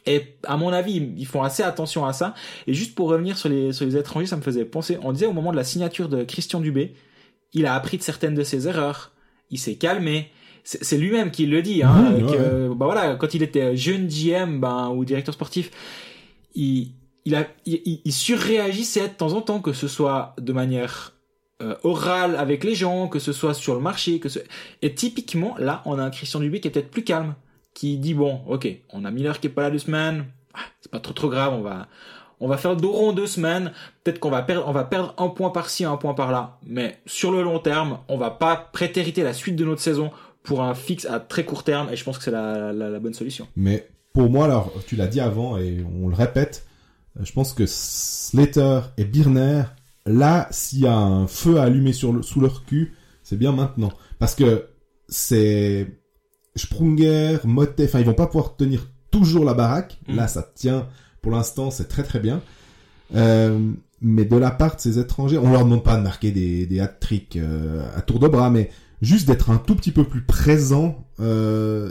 [0.05, 2.33] Et à mon avis, ils ils font assez attention à ça.
[2.67, 5.25] Et juste pour revenir sur les, sur les étrangers, ça me faisait penser, on disait
[5.27, 6.93] au moment de la signature de Christian Dubé,
[7.53, 9.11] il a appris de certaines de ses erreurs,
[9.49, 10.29] il s'est calmé.
[10.63, 14.07] C'est lui-même qui le dit, hein, Mhm, euh, ouais, bah voilà, quand il était jeune
[14.07, 15.69] GM, ben, ou directeur sportif,
[16.55, 16.91] il,
[17.25, 21.13] il a, il, il- il surréagissait de temps en temps, que ce soit de manière
[21.61, 24.39] euh, orale avec les gens, que ce soit sur le marché, que ce...
[24.81, 27.35] et typiquement là, on a un Christian Dubé qui est peut-être plus calme,
[27.73, 30.91] qui dit bon, ok, on a Miller qui est pas là deux semaines, ah, c'est
[30.91, 31.87] pas trop trop grave, on va,
[32.39, 33.71] on va faire dos rond deux semaines,
[34.03, 37.31] peut-être qu'on va perdre, on va perdre un point par-ci, un point par-là, mais sur
[37.31, 40.11] le long terme, on va pas prétériter la suite de notre saison
[40.43, 42.99] pour un fixe à très court terme, et je pense que c'est la, la, la
[42.99, 43.47] bonne solution.
[43.55, 46.67] Mais pour moi, alors, tu l'as dit avant et on le répète,
[47.19, 49.63] euh, je pense que Slater et Birner,
[50.05, 53.51] là, s'il y a un feu à allumer sur le, sous leur cul, c'est bien
[53.51, 53.91] maintenant.
[54.19, 54.67] Parce que
[55.07, 55.87] c'est
[56.55, 59.99] Sprunger, Motet, enfin, ils vont pas pouvoir tenir toujours la baraque.
[60.07, 60.15] Mm.
[60.15, 60.87] Là, ça tient.
[61.21, 62.41] Pour l'instant, c'est très très bien.
[63.15, 63.71] Euh,
[64.01, 66.79] mais de la part de ces étrangers, on leur demande pas de marquer des, des
[66.81, 68.69] hat-tricks euh, à tour de bras, mais
[69.03, 71.05] juste d'être un tout petit peu plus présent.
[71.19, 71.89] Euh,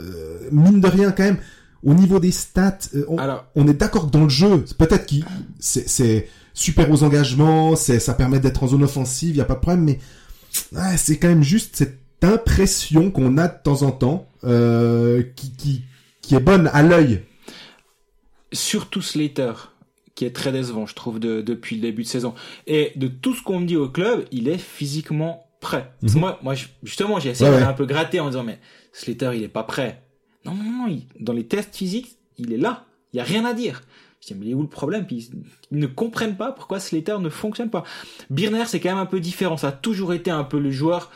[0.51, 1.37] mine de rien, quand même,
[1.83, 5.05] au niveau des stats, euh, on, Alors, on est d'accord que dans le jeu, peut-être
[5.05, 5.25] qu'il
[5.59, 9.59] c'est, super aux engagements, c'est ça permet d'être en zone offensive, y a pas de
[9.61, 9.99] problème, mais
[10.97, 15.81] c'est quand même juste cette impression qu'on a de temps en temps euh, qui, qui
[16.21, 17.21] qui est bonne à l'œil.
[18.53, 19.53] surtout Slater,
[20.15, 22.33] qui est très décevant, je trouve, de- depuis le début de saison.
[22.67, 25.93] Et de tout ce qu'on me dit au club, il est physiquement prêt.
[26.01, 26.21] Parce que Mhm.
[26.21, 26.53] moi, moi,
[26.83, 27.67] justement, j'ai essayé Ouais, de ouais.
[27.67, 28.59] un peu gratter en disant, mais
[28.91, 30.03] Slater, il est pas prêt.
[30.45, 32.85] Non, non, non, il- dans les tests physiques, il est là.
[33.13, 33.81] Il y a rien à dire.
[34.21, 35.05] Je dis, mais il est où le problème?
[35.07, 35.29] Puis
[35.71, 37.83] ils, ne comprennent pas pourquoi Slater ne fonctionne pas.
[38.29, 39.57] Birner, c'est quand même un peu différent.
[39.57, 41.11] Ça a toujours été un peu le joueur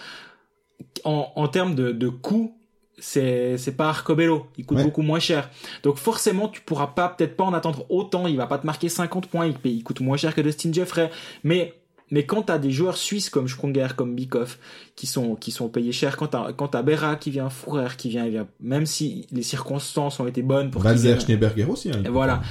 [1.04, 2.54] en, en termes de, de coût.
[3.00, 4.48] C'est, c'est pas Arcobello.
[4.58, 4.84] Il coûte Ouais.
[4.84, 5.50] beaucoup moins cher.
[5.84, 8.26] Donc forcément, tu pourras pas, peut-être pas en attendre autant.
[8.28, 9.46] Il va pas te marquer 50 points.
[9.48, 11.10] Il, il coûte moins cher que Dustin Jeffrey.
[11.44, 11.76] Mais
[12.10, 14.60] Mais quand t'as des joueurs suisses comme Sprunger, comme Bikoff,
[14.96, 18.10] qui sont, qui sont payés cher, quand t'as, quand t'as Berra qui vient, Fourer qui
[18.10, 21.92] vient, il vient, même si les circonstances ont été bonnes pour Valzer Schneeberger aussi.
[21.92, 22.42] hein, voilà.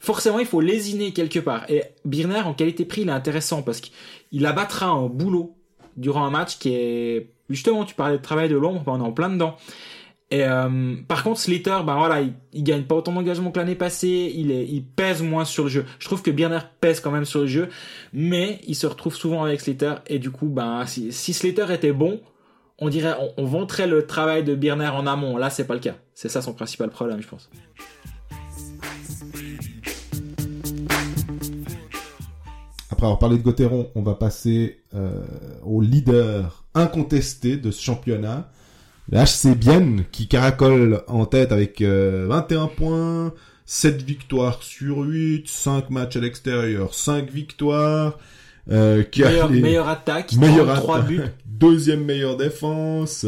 [0.00, 1.64] Forcément, il faut lésiner quelque part.
[1.70, 5.56] Et Birner, en qualité prix, il est intéressant parce qu'il abattra un boulot
[5.96, 9.08] durant un match qui est, justement, tu parlais de travail de l'ombre, ben, on est
[9.08, 9.56] en plein dedans.
[10.32, 13.76] Et euh, par contre, Slater, ben voilà, il, il gagne pas autant d'engagement que l'année
[13.76, 14.32] passée.
[14.34, 15.86] Il pèse moins sur le jeu.
[16.00, 17.68] Je trouve que Birner pèse quand même sur le jeu,
[18.12, 19.94] mais il se retrouve souvent avec Slater.
[20.08, 22.20] Et du coup, ben si, Slater était bon,
[22.78, 25.36] on dirait, on, on vanterait le travail de Birner en amont.
[25.36, 25.94] Là, c'est pas le cas.
[26.12, 27.48] C'est ça son principal problème, je pense.
[32.90, 35.22] Après avoir parlé de Gauthieron, on va passer euh,
[35.62, 38.50] au leader incontesté de ce championnat,
[39.12, 43.32] HC Bienne, qui caracole en tête avec euh, 21 points,
[43.64, 48.18] 7 victoires sur 8, 5 matchs à l'extérieur, 5 victoires,
[48.70, 51.20] euh, qui a les- meilleure attaque, meilleure 3 attaque, buts.
[51.46, 53.26] deuxième meilleure défense.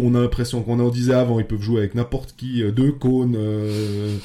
[0.00, 2.92] On a l'impression qu'on en disait avant, ils peuvent jouer avec n'importe qui, euh, deux
[2.92, 4.16] cônes, euh,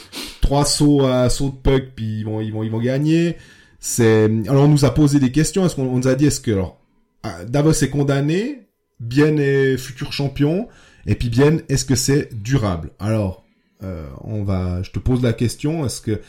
[0.41, 3.35] trois sauts à saut de puck, puis ils vont, ils vont, ils vont gagner.
[3.79, 5.65] C'est, alors on nous a posé des questions.
[5.65, 6.79] Est-ce qu'on on nous a dit est-ce que alors
[7.23, 8.67] ah, Davos est condamné,
[8.99, 10.67] Bien est futur champion,
[11.05, 12.91] et puis Bien est-ce que c'est durable?
[12.99, 13.45] Alors
[13.83, 15.85] euh, on va, je te pose la question.
[15.85, 16.21] Est-ce que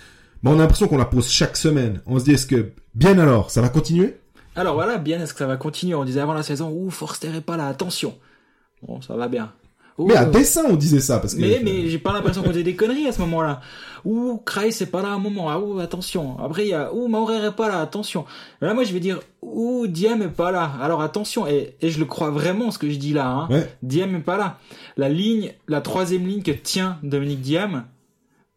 [0.42, 2.00] bon, on a l'impression qu'on la pose chaque semaine.
[2.06, 4.16] On se dit est-ce que Bien alors, ça va continuer?
[4.56, 5.94] Alors voilà, bien, est-ce que ça va continuer?
[5.94, 8.18] On disait avant la saison, ouh, Forster est pas là, attention.
[8.82, 9.52] Bon, ça va bien.
[10.01, 11.40] Ouh, Mais à dessin, on disait ça parce que.
[11.40, 13.61] mais, mais j'ai pas l'impression qu'on disait des conneries à ce moment-là.
[14.07, 16.38] Ouh, Kreis c'est pas là à un moment, ah ouh, attention.
[16.42, 18.24] Après, il y a, ouh, Maurer est pas là, attention.
[18.62, 21.46] Là, moi, je vais dire, ouh, Diem est pas là, alors attention.
[21.46, 23.48] Et, et je le crois vraiment, ce que je dis là, hein.
[23.51, 23.70] Ouais.
[23.82, 24.59] Diem est pas là.
[24.96, 27.84] La ligne, la troisième ligne que tient Dominique Diem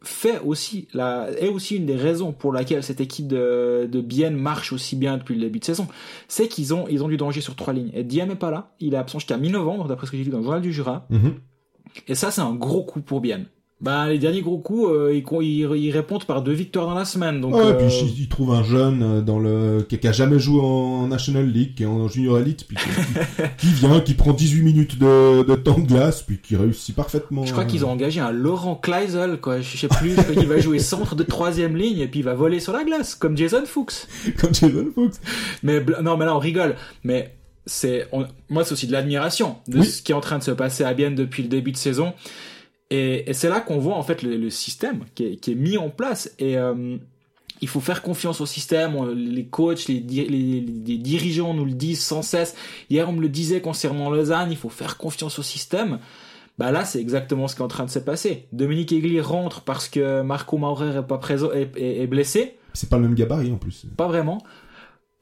[0.04, 4.36] fait aussi la, est aussi une des raisons pour laquelle cette équipe de, de Bienne
[4.36, 5.88] marche aussi bien depuis le début de saison.
[6.28, 7.92] C'est qu'ils ont, ils ont du danger sur trois lignes.
[7.94, 8.74] Et Diem est pas là.
[8.80, 11.08] Il est absent jusqu'à mi-novembre, d'après ce que j'ai lu dans le journal du Jura.
[11.10, 11.36] Mhm.
[12.08, 13.46] Et ça, c'est un gros coup pour Bienne.
[13.84, 17.04] Ben, les derniers gros coups, euh, ils, ils, ils répondent par deux victoires dans la
[17.04, 17.42] semaine.
[17.42, 20.40] Donc, euh, puis il il trouve un jeune euh, dans le qui, qui a jamais
[20.40, 24.14] joué en National League, qui est en Junior Elite, puis qui, qui- qui vient, qui
[24.14, 27.46] prend 18 minutes de, de temps de glace, puis qui réussit parfaitement.
[27.46, 29.60] je crois qu'ils ont engagé un Laurent Kleisel, quoi.
[29.60, 32.26] Je sais plus, je crois qu'il va jouer centre de troisième ligne et puis il
[32.26, 34.08] va voler sur la glace, comme Jason Fuchs.
[34.40, 35.20] comme Jason Fox.
[35.62, 36.76] Mais non, mais là on rigole.
[37.04, 38.08] Mais c'est,
[38.50, 39.86] moi c'est aussi de l'admiration de Oui.
[39.86, 42.14] ce qui est en train de se passer à Bienne depuis le début de saison.
[42.90, 45.56] Et, et c'est là qu'on voit en fait le, le système qui est, qui est
[45.56, 46.32] mis en place.
[46.40, 46.98] Et euh,
[47.62, 48.96] il faut faire confiance au système.
[48.96, 52.56] On- les coachs, les, les, les dirigeants nous le disent sans cesse.
[52.90, 56.00] Hier on me le disait concernant Lausanne, il faut faire confiance au système.
[56.60, 58.46] Bah là, c'est exactement ce qui est en train de se passer.
[58.52, 62.58] Dominique Egli rentre parce que Marco Maurer est pas présent, est, est- est blessé.
[62.74, 63.86] C'est pas le même gabarit en plus.
[63.98, 64.44] Pas vraiment.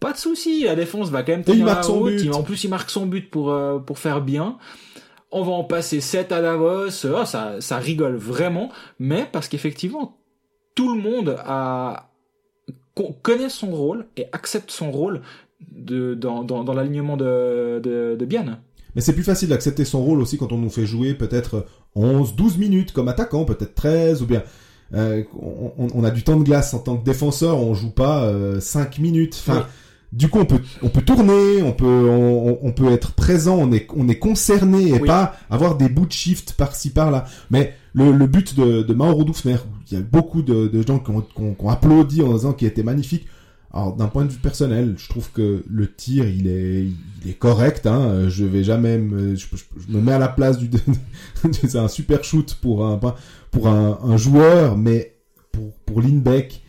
[0.02, 2.16] Pas de souci, la défense va quand même tenir il marque la son route.
[2.16, 2.34] but.
[2.34, 4.58] En plus, il marque son but pour euh, pour faire bien.
[5.32, 7.06] On va en passer 7 à Davos.
[7.16, 8.70] Ah, ça ça rigole vraiment,
[9.00, 10.18] mais parce qu'effectivement,
[10.76, 12.12] tout le monde a
[12.96, 15.22] con- connaît son rôle et accepte son rôle
[15.72, 18.60] de dans dans, dans l'alignement de de, de Bienne.
[18.96, 21.66] Mais c'est plus facile d'accepter son rôle aussi quand on nous fait jouer peut-être
[21.96, 24.44] 11, 12 minutes comme attaquant, peut-être 13, ou bien
[24.94, 27.92] euh, on, on- on a du temps de glace en tant que défenseur, on joue
[27.92, 29.36] pas euh, 5 minutes.
[29.40, 29.64] Enfin, Oui.
[30.12, 33.72] Du coup, on peut, on peut tourner, on peut, on, on peut être présent, on
[33.72, 35.08] est, on est concerné et Oui.
[35.08, 37.26] pas avoir des bouts de shift par-ci par-là.
[37.50, 39.58] Mais le, le but de, de Mauro Dufner,
[39.90, 42.34] il y a beaucoup de, de gens qui ont, qui ont- qui ont applaudi en
[42.34, 43.26] disant qu'il était magnifique.
[43.74, 46.88] Alors d'un point de vue personnel, je trouve que le tir il est
[47.24, 47.88] il est correct.
[47.88, 48.28] Hein.
[48.28, 49.46] Je vais jamais me je
[49.88, 50.70] me mets à la place du
[51.54, 53.00] c'est un super shoot pour un
[53.50, 55.16] pour un, un joueur, mais
[55.54, 56.61] pour pour Lindbeck,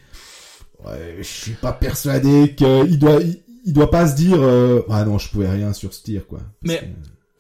[0.87, 5.05] ouais, je suis pas persuadé qu'il doit il, il doit pas se dire euh, ah
[5.05, 6.41] non je pouvais rien sur ce tir quoi.
[6.62, 6.85] Mais- que-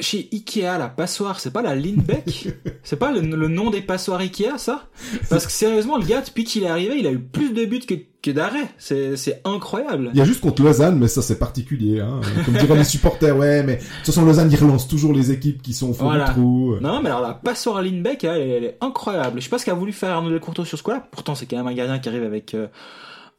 [0.00, 2.48] Chez Ikea, la passoire, c'est pas la Lindbeck
[2.82, 4.88] C'est pas le, le nom des passoires Ikea, ça?
[5.30, 7.78] Parce que sérieusement, le gars, depuis qu'il est arrivé, il a eu plus de buts
[7.86, 8.66] que, que d'arrêts.
[8.78, 10.10] C'est, c'est incroyable.
[10.12, 12.00] Il y a juste contre Lausanne, mais ça c'est particulier.
[12.00, 12.20] Hein.
[12.44, 15.62] Comme diraient les supporters, ouais, mais de toute façon Lausanne ils relancent toujours les équipes
[15.62, 16.24] qui sont au fond Voilà.
[16.26, 16.74] du trou.
[16.80, 19.38] Non, mais alors la passoire à Lindbeck, elle, elle est incroyable.
[19.40, 21.06] Je sais pas ce qu'a voulu faire Arnaud Delcourteau sur ce coup-là.
[21.12, 22.66] Pourtant, c'est quand même un gardien qui arrive avec euh,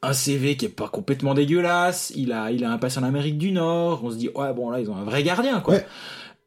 [0.03, 2.11] un CV qui est pas complètement dégueulasse.
[2.15, 4.01] Il a, il a un passé en Amérique du Nord.
[4.03, 5.75] On se dit, ouais, bon, là, ils ont un vrai gardien, quoi.
[5.75, 5.85] Ouais.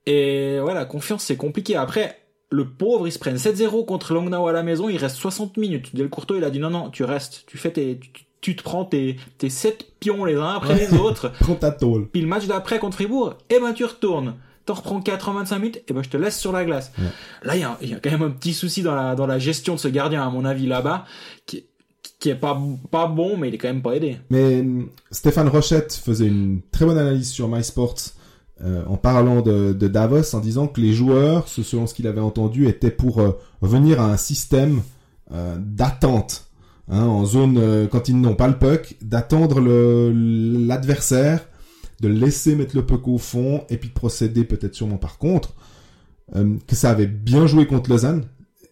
[0.07, 1.75] Et voilà, confiance, c'est compliqué.
[1.77, 2.19] Après,
[2.51, 4.89] le pauvre, ils se prennent 7-0 contre Langnau à la maison.
[4.89, 5.97] Il reste 60 minutes.
[5.97, 7.45] Delcourteau, il a dit, non, non, tu restes.
[7.47, 10.89] Tu fais tes, tu, tu te prends tes, tes 7 pions les uns après Ouais.
[10.91, 11.33] les autres.
[11.41, 12.09] Prends ta tôle.
[12.09, 14.37] Puis le match d'après contre Fribourg, et ben tu retournes.
[14.65, 16.93] T'en reprends 4 en 25 minutes, et ben je te laisse sur la glace.
[16.99, 17.05] Ouais.
[17.43, 19.39] Là, il y, a- y a quand même un petit souci dans la, dans la
[19.39, 21.05] gestion de ce gardien, à mon avis, là-bas,
[21.47, 21.67] qui,
[22.19, 22.59] qui est pas,
[22.91, 24.19] pas bon, mais il est quand même pas aidé.
[24.31, 27.97] Mais hum, Stéphane Rochette faisait une très bonne analyse sur MySports
[28.63, 32.69] euh, en parlant de, Davos, en disant que les joueurs, selon ce qu'il avait entendu,
[32.69, 34.81] étaient pour euh, revenir à un système
[35.33, 36.47] euh, d'attente,
[36.89, 41.47] hein, en zone euh, quand ils n'ont pas le puck, d'attendre l'adversaire,
[42.01, 45.55] de laisser mettre le puck au fond et puis de procéder peut-être sûrement par contre.
[46.35, 48.25] Euh, que ça avait bien joué contre Lausanne,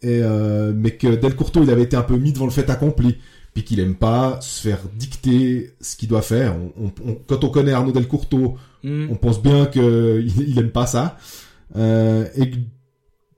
[0.05, 2.69] et euh, mais que Del Courto il avait été un peu mis devant le fait
[2.71, 3.17] accompli
[3.55, 6.57] puis qu'il aime pas se faire dicter ce qu'il doit faire.
[6.57, 9.07] On, on- on- quand on connaît Arnaud Del Courto, Hmm.
[9.11, 11.17] on pense bien que il, aime pas ça.
[11.77, 12.57] Euh, et que,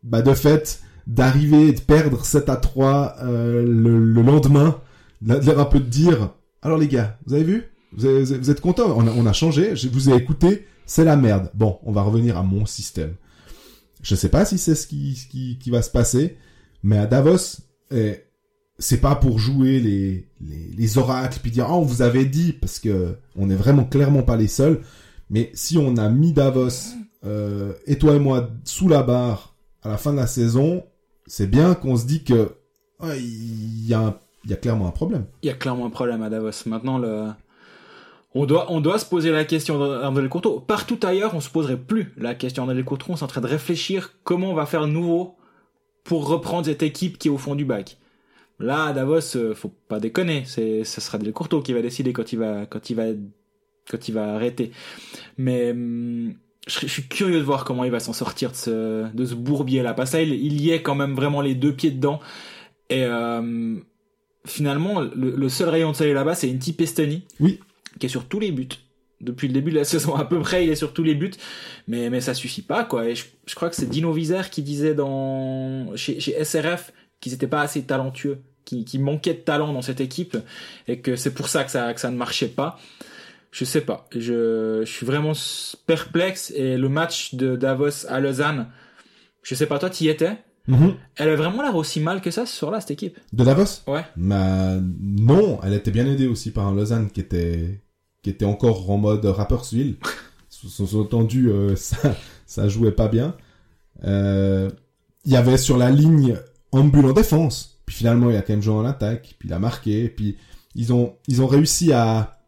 [0.03, 4.81] bah, de fait, d'arriver et de perdre 7 à 3 euh, le, le lendemain,
[5.23, 6.31] de l'air un peu de dire,
[6.63, 7.65] alors les gars, vous avez vu?
[7.93, 8.93] Vous, avez- vous êtes- contents?
[8.97, 11.51] On a, on a changé, je vous ai écouté, c'est la merde.
[11.55, 13.15] Bon, on va revenir à mon système.
[14.03, 16.37] Je sais pas si c'est ce qui, ce qui, qui va se passer,
[16.83, 17.61] mais à Davos,
[17.91, 18.25] eh,
[18.79, 22.53] c'est pas pour jouer les, les, les oracles puis dire, oh, on vous avait dit,
[22.53, 24.83] parce que on est vraiment clairement pas les seuls.
[25.31, 29.91] Mais si on a mis Davos, euh, et toi et moi, sous la barre à
[29.91, 30.85] la fin de la saison,
[31.27, 32.53] c'est bien qu'on se dit que
[33.03, 34.15] il y, a
[34.61, 35.27] clairement un problème.
[35.43, 36.51] Il y a clairement un problème à Davos.
[36.67, 37.01] Maintenant,
[38.35, 40.65] on, doit, on doit se poser la question d'André Courtois.
[40.67, 43.17] Partout ailleurs, on se poserait plus la question d'André Courtois.
[43.17, 45.37] On est en train de réfléchir comment on va faire nouveau
[46.07, 47.99] pour reprendre cette équipe qui est au fond du bac.
[48.59, 50.45] Là, à Davos, euh, faut pas déconner.
[50.47, 53.05] C'est, ce sera Del Courtois qui va décider quand il va, quand il va,
[53.91, 54.71] quand il va arrêter.
[55.37, 56.35] Mais hum,
[56.67, 59.95] je, suis curieux de voir comment il va s'en sortir de ce, de ce bourbier-là.
[59.95, 62.21] Parce que là, il, il y est quand même vraiment les deux pieds dedans.
[62.89, 63.75] Et euh,
[64.47, 67.25] finalement, le, le seul rayon de soleil là-bas, c'est Inti Pestani.
[67.41, 67.61] Oui.
[67.99, 68.69] Qui est sur tous les buts.
[69.21, 71.33] Depuis le début de la saison, à peu près, il est sur tous les buts.
[71.89, 73.09] Mais, mais ça suffit pas, quoi.
[73.09, 77.33] Et je, je crois que c'est Dino Vizer qui disait dans, chez, chez SRF qu'ils
[77.35, 80.37] étaient pas assez talentueux, qui, qui manquait de talent dans cette équipe.
[80.89, 82.79] Et que c'est pour ça que ça, que ça ne marchait pas.
[83.53, 84.07] Je sais pas.
[84.13, 85.33] Je, je suis vraiment
[85.87, 86.53] perplexe.
[86.55, 88.69] Et le match de Davos à Lausanne,
[89.43, 90.37] je sais pas, toi, t'y étais?
[91.15, 93.19] Elle a vraiment l'air aussi mal que ça ce soir-là, cette équipe.
[93.33, 93.83] De Davos?
[93.87, 94.05] Ouais.
[94.17, 97.81] Bah non, elle était bien aidée aussi par un Lausanne qui était
[98.27, 99.99] qui était encore en mode Rapperswil.
[100.49, 103.37] Sous-entendu, euh, ça ça jouait pas bien.
[104.03, 104.69] Euh,
[105.25, 106.37] Il y avait sur la ligne
[106.73, 107.79] Ambul en défense.
[107.87, 109.37] Puis finalement, il a quand même joué en attaque.
[109.39, 110.09] Puis il a marqué.
[110.09, 110.39] Puis
[110.75, 112.41] ils ont ils ont réussi à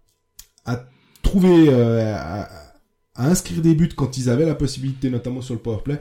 [0.64, 0.84] à
[1.22, 2.48] trouver euh, à,
[3.14, 6.00] à inscrire des buts quand ils avaient la possibilité, notamment sur le powerplay.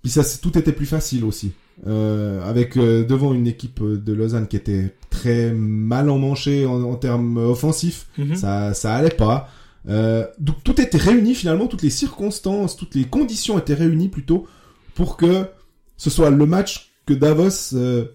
[0.00, 1.52] Puis ça, tout était plus facile aussi.
[1.86, 6.82] Euh, avec euh, devant une équipe euh, de Lausanne qui était très mal emmanchée en,
[6.82, 8.36] en termes offensifs, Mhm.
[8.36, 9.48] ça ça allait pas.
[9.88, 14.46] Euh, donc tout était réuni finalement, toutes les circonstances, toutes les conditions étaient réunies plutôt
[14.94, 15.46] pour que
[15.96, 18.06] ce soit le match que Davos euh,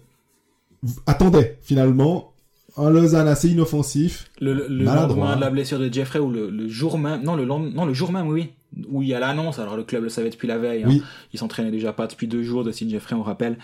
[1.06, 2.29] attendait finalement.
[2.76, 4.30] Un Lausanne assez inoffensif.
[4.40, 7.44] Le, le, lendemain de la blessure de Jeffrey ou le, le jour même, non le
[7.44, 8.50] lendemain, non le jour même oui,
[8.88, 9.58] où il y a l'annonce.
[9.58, 10.84] Alors le club le savait depuis la veille.
[10.84, 10.88] hein.
[10.88, 11.02] Oui.
[11.32, 13.58] Il s'entraînait déjà pas depuis deux jours de Sid Jeffrey, on rappelle.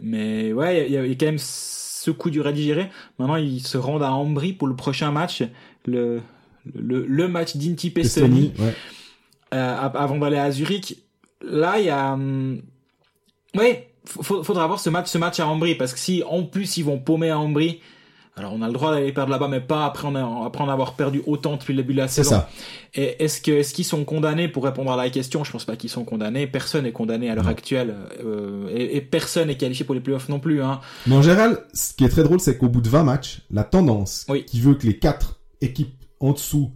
[0.00, 2.88] Mais ouais, il y, a- il y a quand même ce coup dur à digérer.
[3.18, 5.42] Maintenant, ils se rendent à Ambry pour le prochain match,
[5.86, 6.20] le
[6.74, 8.52] le, le match d'Inti Pestoni.
[8.58, 8.74] Ouais.
[9.54, 10.96] euh, av- avant d'aller à Zurich.
[11.42, 12.60] Là, il y a, hum,
[13.56, 16.84] ouais, faudra voir ce match, ce match à Ambry, parce que si en plus ils
[16.84, 17.80] vont paumer à Ambry,
[18.40, 20.68] alors on a le droit d'aller perdre là-bas, mais pas après, on a, après en
[20.68, 22.36] avoir perdu autant depuis le début de la C'est saison.
[22.36, 22.50] ça.
[22.94, 25.44] Et est-ce que, est-ce qu'ils sont condamnés pour répondre à la question?
[25.44, 26.46] Je pense pas qu'ils sont condamnés.
[26.48, 30.28] Personne est condamné à l'heure actuelle, euh, et, et personne est qualifié pour les playoffs
[30.28, 30.62] non plus.
[30.62, 30.80] Hein.
[31.06, 33.62] Mais en général, ce qui est très drôle, c'est qu'au bout de 20 matchs, la
[33.64, 34.44] tendance Oui.
[34.44, 36.72] qui veut que les quatre équipes en dessous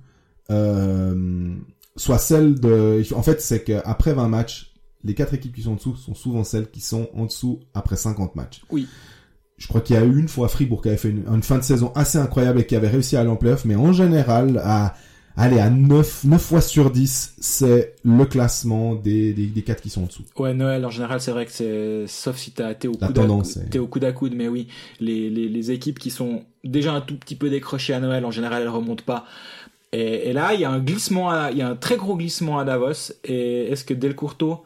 [0.50, 1.54] euh,
[1.96, 3.02] soient celles de...
[3.14, 4.72] En fait, c'est qu'après 20 matchs,
[5.04, 7.96] les quatre équipes qui sont en dessous sont souvent celles qui sont en dessous après
[7.96, 8.62] 50 matchs.
[8.70, 8.86] Oui.
[9.56, 11.58] Je crois qu'il y a eu une fois Fribourg qui avait fait une, une fin
[11.58, 14.60] de saison assez incroyable et qui avait réussi à aller en playoff, mais en général,
[14.64, 14.94] à
[15.36, 19.90] aller à 9, 9 fois sur 10, c'est le classement des, des, des quatre qui
[19.90, 20.22] sont en dessous.
[20.38, 23.18] Ouais, Noël, en général, c'est vrai que c'est, sauf si t'as, t'es au La coude
[23.18, 24.68] à tendance, t'es au coude à coude, mais oui,
[25.00, 28.30] les, les, les équipes qui sont déjà un tout petit peu décrochées à Noël, en
[28.30, 29.24] général, elles remontent pas.
[29.92, 32.16] Et, et là, il y a un glissement, à- il y a un très gros
[32.16, 33.12] glissement à Davos.
[33.24, 34.64] Et est-ce que Del Courto,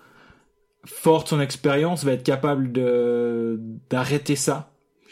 [0.84, 3.60] fort de son expérience, va être capable de,
[3.90, 4.70] d'arrêter ça?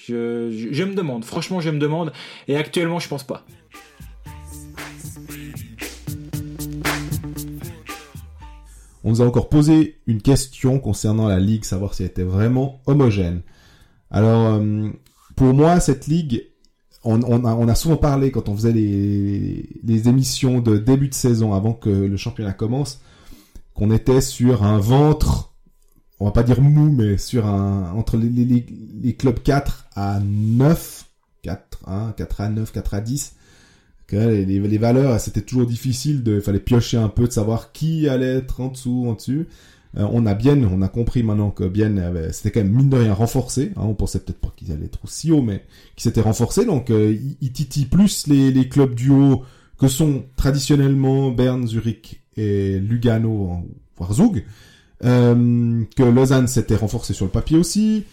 [0.09, 1.25] Je, me demande.
[1.25, 2.13] Franchement, je me demande.
[2.47, 3.45] Et actuellement, je pense pas.
[9.03, 12.81] On nous a encore posé une question concernant la ligue, savoir si elle était vraiment
[12.87, 13.43] homogène.
[14.11, 14.91] Alors, euh,
[15.37, 16.47] pour moi, cette ligue,
[17.05, 21.89] on, a, souvent parlé quand on faisait les émissions de début de saison avant que
[21.89, 23.01] le championnat commence,
[23.75, 25.53] qu'on était sur un ventre,
[26.21, 28.45] on va pas dire mou, mais sur un entre les, les,
[29.03, 31.05] les- clubs 4 à 9,
[31.45, 33.33] 4-1, 4-9, 4-10.
[34.07, 37.33] Que les, les, les valeurs, c'était toujours difficile de, il fallait piocher un peu de
[37.33, 39.49] savoir qui allait être en dessous, en dessus.
[39.97, 42.89] Euh, on a bien, on a compris maintenant que bien avait, c'était quand même mine
[42.89, 43.73] de rien renforcé.
[43.77, 45.65] Hein, on pensait peut-être pas qu'ils allaient être aussi haut, mais
[45.97, 46.65] qui s'était renforcé.
[46.65, 49.43] Donc, euh, il, il titille plus les, les clubs du haut
[49.79, 53.65] que sont traditionnellement Berne, Zurich et Lugano,
[53.97, 54.45] voire Zug.
[55.05, 58.05] Euh, que Lausanne s'était renforcé sur le papier aussi.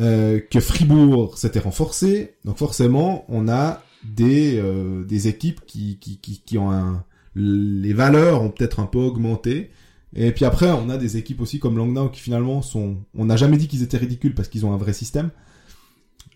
[0.00, 2.34] Euh, que Fribourg s'était renforcé.
[2.44, 7.04] Donc forcément, on a des euh, des équipes qui qui qui, qui ont un
[7.34, 9.70] les valeurs ont peut-être un peu augmenté.
[10.14, 12.98] Et puis après, on a des équipes aussi comme Langnau qui finalement sont.
[13.14, 15.30] On n'a jamais dit qu'ils étaient ridicules parce qu'ils ont un vrai système.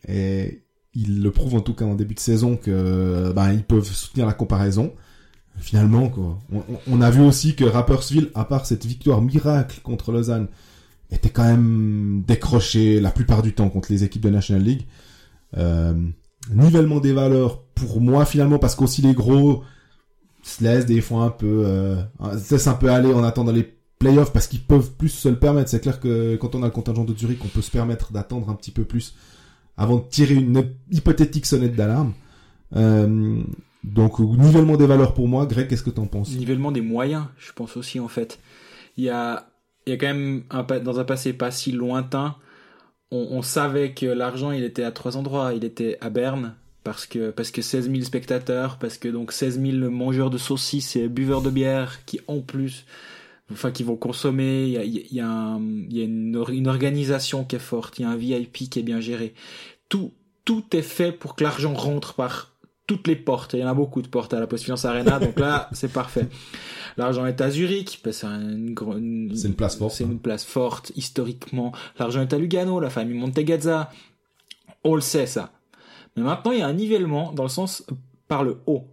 [0.09, 0.63] Et
[0.95, 4.27] ils le prouvent en tout cas en début de saison que ben ils peuvent soutenir
[4.27, 4.93] la comparaison.
[5.59, 6.39] Finalement, quoi.
[6.53, 10.49] On, on a vu aussi que Rapperswil, à part cette victoire miracle contre Lausanne,
[11.11, 14.87] était quand même décroché la plupart du temps contre les équipes de National League.
[15.57, 15.95] Euh,
[16.53, 19.63] nivellement des valeurs pour moi finalement parce qu'aussi les gros
[20.43, 22.03] se laissent des fois un peu euh,
[22.39, 25.39] se laissent un peu aller en attendant les playoffs parce qu'ils peuvent plus se le
[25.39, 25.71] permettre.
[25.71, 28.51] C'est clair que quand on a le contingent de Zurich, on peut se permettre d'attendre
[28.51, 29.15] un petit peu plus
[29.77, 32.13] avant de tirer une hypothétique sonnette d'alarme.
[32.75, 33.43] Euh,
[33.87, 35.47] donc nivellement des valeurs pour moi.
[35.47, 36.31] Greg, qu'est-ce que t'en penses?
[36.31, 38.41] Nivellement des moyens, je pense aussi en fait.
[38.97, 39.49] Il y a
[39.87, 40.43] y a quand même
[40.83, 42.35] dans un passé pas si lointain,
[43.13, 45.55] on, savait que l'argent il était à trois endroits.
[45.55, 49.61] Il était à Berne parce que parce que 16 000 spectateurs, parce que donc 16
[49.61, 52.85] 000 mangeurs de saucisses et buveurs de bière qui en plus,
[53.53, 54.65] enfin qui vont consommer.
[54.65, 58.01] Il y a une, une organisation qui est forte.
[58.01, 59.33] Il y a un VIP qui est bien géré.
[59.89, 60.13] Tout
[60.45, 62.56] tout est fait pour que l'argent rentre par
[62.87, 63.55] toutes les portes.
[63.55, 66.29] Il y en a beaucoup de portes à la Post Arena, donc là, c'est parfait.
[66.97, 68.75] L'argent est à Zurich, c'est une,
[69.57, 69.95] place forte.
[69.95, 71.73] C'est une place forte, historiquement.
[71.99, 73.91] L'argent est à Lugano, la famille Montegazza.
[74.83, 75.53] On le sait, ça.
[76.17, 77.85] Mais maintenant, il y a un nivellement dans le sens
[78.29, 78.85] par le haut.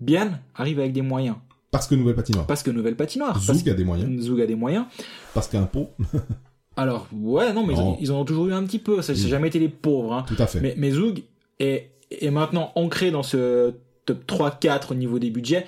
[0.00, 1.36] Bien arrive avec des moyens.
[1.70, 2.46] Parce que nouvelle patinoire.
[2.46, 3.38] Parce que nouvelle patinoire.
[3.38, 4.22] Zoug a des moyens.
[4.22, 4.86] Zoug a des moyens.
[5.34, 5.90] Parce qu'il y a un pont.
[6.76, 7.96] Alors, ouais, non, mais Non.
[8.00, 9.02] Ils, ils en ont toujours eu un petit peu.
[9.02, 9.28] Ça n'a Oui.
[9.28, 10.14] jamais été les pauvres.
[10.14, 10.24] Hein.
[10.26, 10.60] Tout à fait.
[10.60, 11.22] Mais, mais Zoug
[11.58, 13.74] est, est maintenant ancré dans ce
[14.06, 15.66] top 3-4 au niveau des budgets,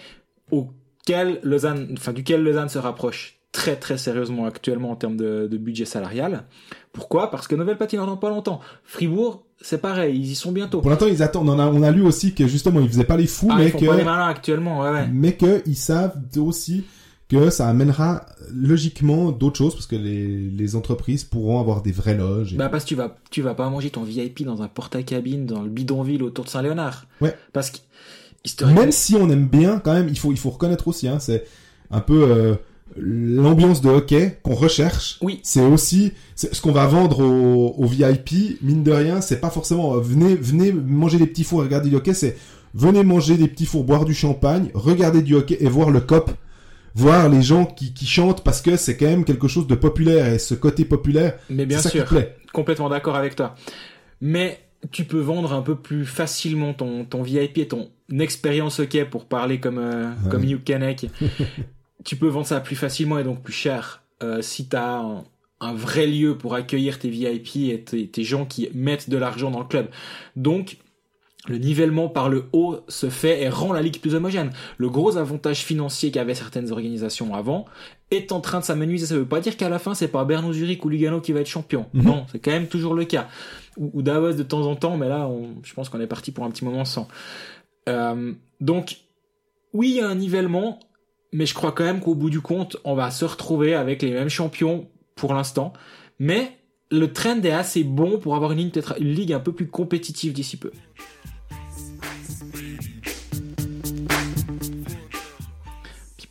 [0.50, 5.56] auquel Lausanne, enfin, duquel Lausanne se rapproche très très sérieusement actuellement en termes de, de
[5.58, 6.44] budget salarial.
[6.92, 7.30] Pourquoi?
[7.30, 8.60] Parce que Nouvelle Patinoire dans pas longtemps.
[8.84, 10.80] Fribourg, c'est pareil, ils y sont bientôt.
[10.80, 11.50] Pour l'instant, ils attendent.
[11.50, 13.66] On a, on a lu aussi que justement, ils faisaient pas les fous, Ah, mais
[13.66, 15.08] ils font que, pas les malins actuellement, ouais, ouais.
[15.12, 16.84] mais que ils savent aussi
[17.40, 22.16] que ça amènera logiquement d'autres choses parce que les, les entreprises pourront avoir des vraies
[22.16, 22.54] loges.
[22.54, 25.46] et- Bah parce que tu vas tu vas pas manger ton VIP dans un porte-à-cabine
[25.46, 27.06] dans le bidonville autour de Saint-Léonard.
[27.20, 27.34] Ouais.
[27.52, 27.78] Parce que
[28.44, 31.18] historiquement, Même si on aime bien, quand même, il faut, il faut reconnaître aussi, hein,
[31.20, 31.44] c'est
[31.90, 32.54] un peu euh,
[32.96, 35.18] l'ambiance de hockey qu'on recherche.
[35.22, 35.40] Oui.
[35.42, 38.58] C'est aussi ce qu'on va vendre aux, aux VIP.
[38.62, 41.88] Mine de rien, c'est pas forcément euh, venez, venez manger des petits fours et regarder
[41.90, 42.14] du hockey.
[42.14, 42.36] C'est
[42.74, 46.30] venez manger des petits fours, boire du champagne, regarder du hockey et voir le cop.
[46.94, 50.26] Voir les gens qui, qui chantent parce que c'est quand même quelque chose de populaire
[50.32, 52.04] et ce côté populaire, mais bien ça sûr.
[52.04, 52.36] qui plaît.
[52.52, 53.54] complètement d'accord avec toi.
[54.20, 59.04] Mais tu peux vendre un peu plus facilement ton, ton VIP et ton expérience hockey
[59.04, 60.30] pour parler comme, euh, Ouais.
[60.30, 61.06] comme Hugh Canek.
[62.04, 65.24] tu peux vendre ça plus facilement et donc plus cher euh, si tu as un,
[65.60, 69.50] un vrai lieu pour accueillir tes VIP et tes, tes gens qui mettent de l'argent
[69.50, 69.88] dans le club.
[70.36, 70.76] Donc,
[71.48, 74.52] le nivellement par le haut se fait et rend la ligue plus homogène.
[74.78, 77.64] Le gros avantage financier qu'avaient certaines organisations avant
[78.12, 79.06] est en train de s'amenuiser.
[79.06, 81.40] Ça veut pas dire qu'à la fin, c'est pas Bernard Zurich ou Lugano qui va
[81.40, 81.86] être champion.
[81.94, 82.04] Mhm.
[82.04, 83.28] Non, c'est quand même toujours le cas.
[83.76, 86.30] Ou, ou Davos de temps en temps, mais là, on, je pense qu'on est parti
[86.30, 87.08] pour un petit moment sans.
[87.88, 88.98] Euh, donc,
[89.72, 90.78] oui, il y a un nivellement,
[91.32, 94.12] mais je crois quand même qu'au bout du compte, on va se retrouver avec les
[94.12, 95.72] mêmes champions pour l'instant.
[96.20, 96.52] Mais
[96.92, 100.56] le trend est assez bon pour avoir une, une ligue un peu plus compétitive d'ici
[100.56, 100.70] peu.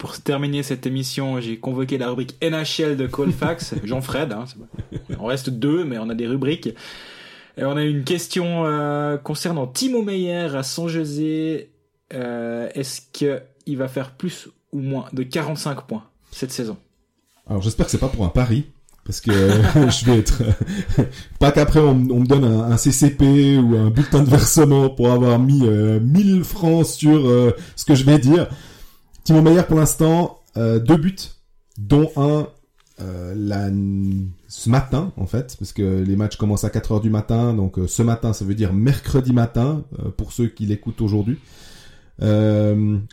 [0.02, 4.34] Pour terminer cette émission, j'ai convoqué la rubrique NHL de Colfax, Jean-Fred.
[4.34, 4.46] Hein,
[5.20, 6.70] on reste deux, mais on a des rubriques.
[7.56, 11.70] Et on a une question euh, concernant Timo Meyer à San José.
[12.16, 16.78] Euh, Est-ce que il va faire plus ou moins de 45 points cette saison?
[17.48, 18.66] Alors j'espère que c'est pas pour un pari.
[19.06, 19.32] Parce que
[19.90, 20.42] je vais être...
[21.38, 25.12] pas qu'après on, on me donne un, un CCP ou un bulletin de versement pour
[25.12, 28.48] avoir mis euh, 1000 francs sur euh, ce que je vais dire.
[29.24, 31.16] Timo Meyer pour l'instant, euh, deux buts,
[31.78, 32.48] dont un
[33.00, 33.34] euh,
[34.48, 37.80] ce matin en fait, parce que les matchs commencent à 4 heures du matin, donc
[37.80, 39.84] euh, ce matin ça veut dire mercredi matin
[40.18, 41.40] pour ceux qui l'écoutent aujourd'hui.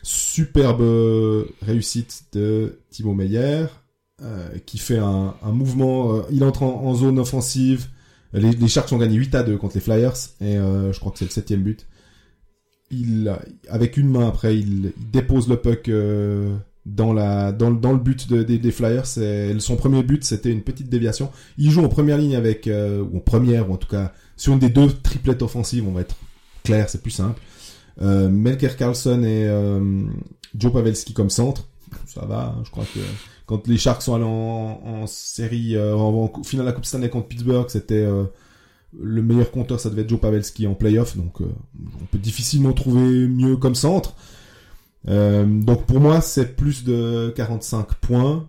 [0.02, 3.66] Superbe réussite de Timo Meyer
[4.66, 6.28] qui fait un, mouvement.
[6.30, 7.86] il entre en, zone offensive
[8.34, 11.18] Les, les Sharks ont gagné 8 à 2 contre les Flyers et je crois que
[11.18, 11.86] c'est le septième but.
[12.90, 13.36] Il,
[13.68, 18.28] avec une main après, il, dépose le puck euh, dans la dans, dans le but
[18.30, 19.06] de- des- Flyers.
[19.06, 21.30] Son premier but, c'était une petite déviation.
[21.58, 24.54] Il joue en première ligne avec euh, ou en première ou en tout cas sur
[24.54, 25.86] une des deux triplettes offensives.
[25.86, 26.16] On va être
[26.64, 27.40] clair, c'est plus simple.
[28.00, 29.48] Euh, Melker Carlson et
[30.56, 31.68] Joe Pavelski comme centre.
[32.06, 33.00] Ça va, hein, je crois que
[33.46, 37.28] quand les Sharks sont allés en, série, en, en finale de la Coupe Stanley contre
[37.28, 38.06] Pittsburgh, c'était
[38.98, 41.46] le meilleur compteur, ça devait être Joe Pavelski en playoff, donc euh,
[42.00, 44.14] on peut difficilement trouver mieux comme centre.
[45.08, 48.48] Euh, donc pour moi, c'est plus de 45 points.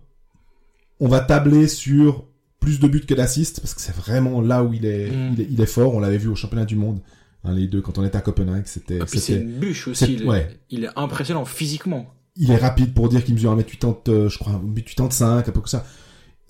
[1.00, 2.26] On va tabler sur
[2.60, 5.34] plus de buts que d'assists, parce que c'est vraiment là où il est, Mm.
[5.34, 5.94] il est, il est fort.
[5.96, 7.00] On l'avait vu au championnat du monde,
[7.44, 9.00] hein, les deux, quand on était à Copenhague, c'était...
[9.00, 10.14] Puis c'est une bûche aussi.
[10.14, 10.60] Il, est- ouais.
[10.70, 12.08] il est impressionnant physiquement.
[12.36, 15.70] il est rapide pour dire qu'il mesure 1m80, euh, je crois, 1m85, un peu que
[15.70, 15.86] ça.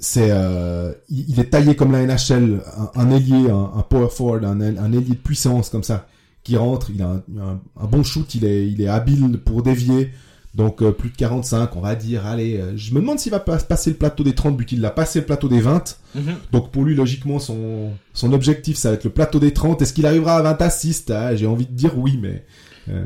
[0.02, 4.08] C'est, euh, il, il est taillé comme la NHL, un, un ailier, un, un power
[4.10, 6.08] forward, un, un ailier de puissance comme ça,
[6.43, 10.12] qui rentre, il a un, un- bon shoot, il est, il est habile pour dévier,
[10.56, 13.39] donc euh, plus de 45, on va dire, allez, euh, je me demande s'il va
[13.41, 16.22] pas passer le plateau des 30 buts, il a passé le plateau des 20, Mhm.
[16.54, 19.91] donc pour lui, logiquement, son, son objectif, ça va être le plateau des 30, est-ce
[19.93, 21.12] qu'il arrivera à 20 assists?
[21.12, 22.45] Ah, J'ai envie de dire oui, mais...
[22.89, 23.04] Euh,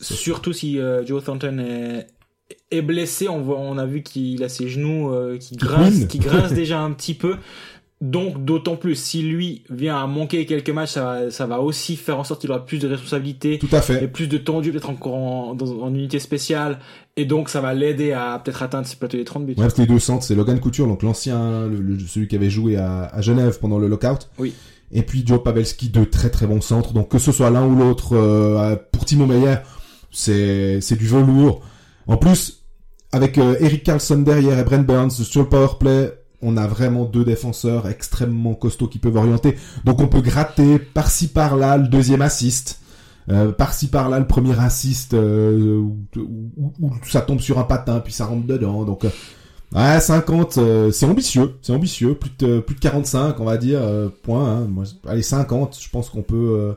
[0.00, 2.06] Surtout si euh, Joe Thornton est,
[2.70, 6.18] est blessé, on voit, on a vu qu'il a ses genoux euh, qui grincent, qui
[6.18, 7.36] grincent déjà un petit peu.
[8.00, 11.96] Donc d'autant plus, si lui vient à manquer quelques matchs, ça va, ça va aussi
[11.96, 14.08] faire en sorte qu'il aura plus de responsabilités tout à et fait.
[14.08, 16.78] plus de tendu peut-être encore en, dans- en unité spéciale.
[17.18, 19.54] Et donc ça va l'aider à peut-être atteindre ce plateau des 30 buts.
[19.58, 21.68] Ouais, que les deux centres, c'est Logan Couture, donc l'ancien,
[22.08, 24.30] celui qui avait joué à, à Genève pendant le lockout.
[24.38, 24.54] Oui.
[24.92, 26.94] Et puis Joe Pavelski, deux très très bons centres.
[26.94, 29.56] Donc que ce soit l'un ou l'autre, euh, pour Timo Meyer,
[30.10, 31.60] c'est c'est du velours.
[32.10, 32.64] En plus,
[33.12, 37.04] avec euh, Eric Carlson derrière et Brent Burns sur le power play, on a vraiment
[37.04, 39.56] deux défenseurs extrêmement costauds qui peuvent orienter.
[39.84, 42.80] Donc on peut gratter par-ci par-là le deuxième assist.
[43.28, 45.84] Euh, par-ci par-là le premier assist euh,
[46.16, 49.04] où, ça tombe sur un patin puis ça rentre dedans donc
[49.74, 53.82] ouais 50 euh, c'est ambitieux c'est ambitieux plus de plus de 45 on va dire
[54.22, 54.68] point hein.
[55.06, 56.74] Allez 50 je pense qu'on peut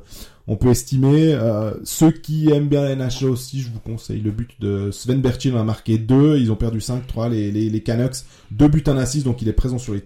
[0.47, 4.51] on peut estimer euh, ceux qui aiment bien la aussi je vous conseille le but
[4.59, 8.17] de Sven Bertil a marqué 2 ils ont perdu 5-3 les, Canucks
[8.51, 10.03] deux buts un assist donc il est présent sur les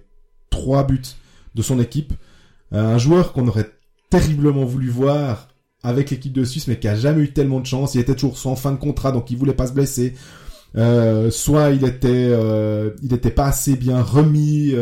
[0.50, 1.02] trois buts
[1.56, 2.14] de son équipe
[2.74, 3.72] Euh, un joueur qu'on aurait
[4.10, 5.48] terriblement voulu voir
[5.84, 7.96] avec l'équipe de Suisse, mais qui a jamais eu tellement de chance.
[7.96, 10.16] Il était toujours soit en fin de contrat, donc il voulait pas se blesser.
[10.76, 12.30] Euh, soit il était,
[13.02, 14.74] il était pas assez bien remis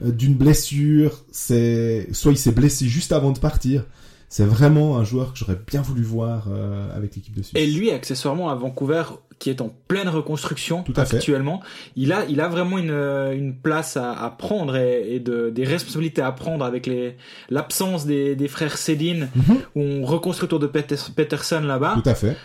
[0.00, 1.24] d'une blessure.
[1.30, 3.84] C'est, soit il s'est blessé juste avant de partir.
[4.28, 7.60] C'est vraiment un joueur que j'aurais bien voulu voir euh, avec l'équipe de Suisse.
[7.60, 9.02] Et lui, accessoirement, à Vancouver,
[9.38, 11.16] qui est en pleine reconstruction Tout à fait.
[11.16, 11.62] actuellement,
[11.96, 15.48] il a, il a vraiment une, euh, une place à, à prendre et, et de,
[15.48, 17.16] des responsabilités à prendre avec les,
[17.48, 19.56] l'absence des, des frères Céline, Mhm.
[19.76, 21.98] où on reconstruit autour de Peter- Peterson là-bas.
[22.02, 22.36] Tout à fait.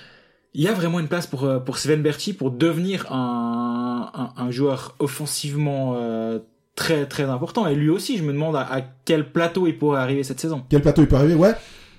[0.54, 4.42] Il y a vraiment une place pour, euh, pour Sven Berti pour devenir un, un,
[4.42, 6.38] un joueur offensivement euh,
[6.76, 7.68] très, très important.
[7.68, 10.64] Et lui aussi, je me demande à, à quel plateau il pourrait arriver cette saison.
[10.70, 11.54] Quel plateau il peut arriver Ouais.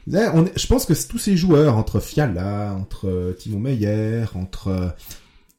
[0.07, 4.25] Ouais, on est- je pense que tous ces joueurs, entre Fiala, entre euh, Timo Meyer,
[4.35, 4.89] entre euh,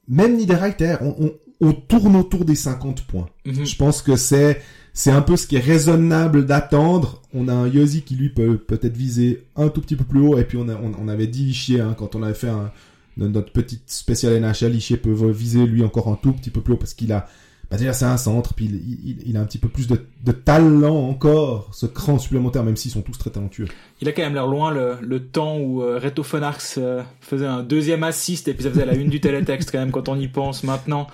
[0.08, 3.28] même Niederreiter, on, on, on tourne autour des 50 points.
[3.46, 3.66] Mhm.
[3.66, 4.62] Je pense que c'est
[4.94, 7.22] c'est un peu ce qui est raisonnable d'attendre.
[7.34, 10.38] On a un Yosi qui lui peut peut-être viser un tout petit peu plus haut
[10.38, 12.72] et puis on, a, on, on avait dit Ishier hein, quand on avait fait un,
[13.18, 16.78] notre petite spéciale NHL, Ishier peut viser lui encore un tout petit peu plus haut
[16.78, 17.28] parce qu'il a
[17.70, 20.00] bah déjà c'est un centre puis il, il, il a un petit peu plus de,
[20.24, 23.68] de talent encore, ce cran supplémentaire même s'ils sont tous très talentueux.
[24.02, 27.46] Il a quand même l'air loin le, le temps où euh, Reto Fonarx euh, faisait
[27.46, 30.20] un deuxième assist et puis ça faisait la une du télétexte quand même quand on
[30.20, 31.08] y pense maintenant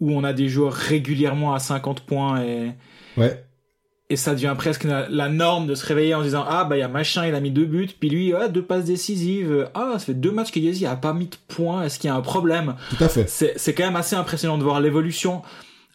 [0.00, 2.72] où on a des joueurs régulièrement à 50 points et,
[3.16, 3.44] Ouais,
[4.08, 6.76] et ça devient presque la, la norme de se réveiller en se disant ah bah
[6.76, 9.68] il y a machin il a mis deux buts puis lui ah, deux passes décisives
[9.74, 12.10] ah ça fait deux matchs que Yezi a pas mis de points est-ce qu'il y
[12.10, 12.74] a un problème?
[12.90, 13.28] Tout à fait.
[13.28, 15.42] c'est c'est quand même assez impressionnant de voir l'évolution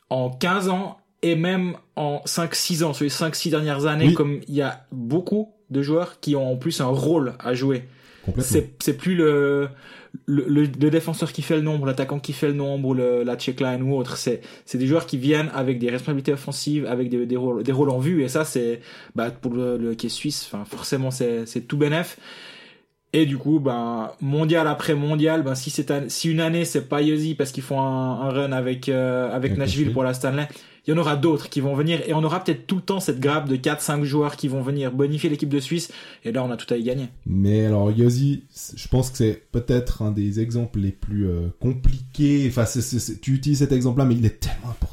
[0.10, 4.14] en 15 ans et même en 5-6 ans sur les 5-6 dernières années Oui.
[4.14, 7.86] comme il y a beaucoup de joueurs qui ont en plus un rôle à jouer
[8.40, 9.70] c'est plus le
[10.26, 13.36] le, le, le défenseur qui fait le nombre, l'attaquant qui fait le nombre, le, la
[13.38, 14.16] checkline ou autre.
[14.18, 17.72] C'est c'est des joueurs qui viennent avec des responsabilités offensives, avec des, des rôles des
[17.72, 18.24] rôles en vue.
[18.24, 18.80] Et ça c'est
[19.14, 22.18] bah pour le, le qui est suisse, enfin forcément c'est c'est tout bénef.
[23.18, 26.90] Et du coup, ben mondial après mondial, ben si c'est un- si une année c'est
[26.90, 30.48] pas Yossi parce qu'ils font un, un run avec euh, avec Nashville pour la Stanley,
[30.86, 33.00] il y en aura d'autres qui vont venir et on aura peut-être tout le temps
[33.00, 35.92] cette grappe de 4 5 joueurs qui vont venir bonifier l'équipe de Suisse
[36.26, 37.08] et là on a tout à y gagner.
[37.26, 38.44] Mais alors Yosi,
[38.76, 42.46] je pense que c'est peut-être un des exemples les plus euh, compliqués.
[42.50, 42.66] Enfin,
[43.22, 44.85] tu utilises cet exemple-là, mais il est tellement important.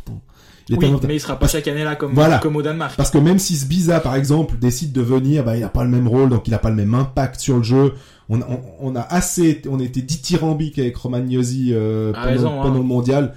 [0.68, 2.38] Il Oui, mais il sera pas chaque année là comme, Voilà.
[2.38, 2.96] comme au Danemark.
[2.96, 5.90] Parce que même si Sbiza, par exemple, décide de venir, bah, il a pas le
[5.90, 7.94] même rôle, donc il a pas le même impact sur le jeu.
[8.28, 12.62] On, on, on a assez, on était dithyrambique avec Romagnosi euh, A pendant, raison, hein.
[12.62, 13.34] pendant le mondial.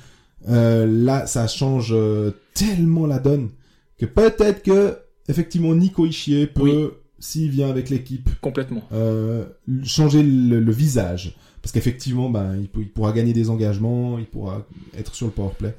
[0.47, 3.49] Euh, là, ça change euh, tellement la donne
[3.97, 4.97] que peut-être que
[5.27, 6.87] effectivement Nico Ishii peut, Oui.
[7.17, 8.83] s'il vient avec l'équipe, Complètement.
[8.93, 9.45] euh,
[9.83, 11.35] changer le, le visage.
[11.63, 14.61] Parce qu'effectivement, ben, il, pourra gagner des engagements, il pourra
[14.95, 15.73] être sur le powerplay.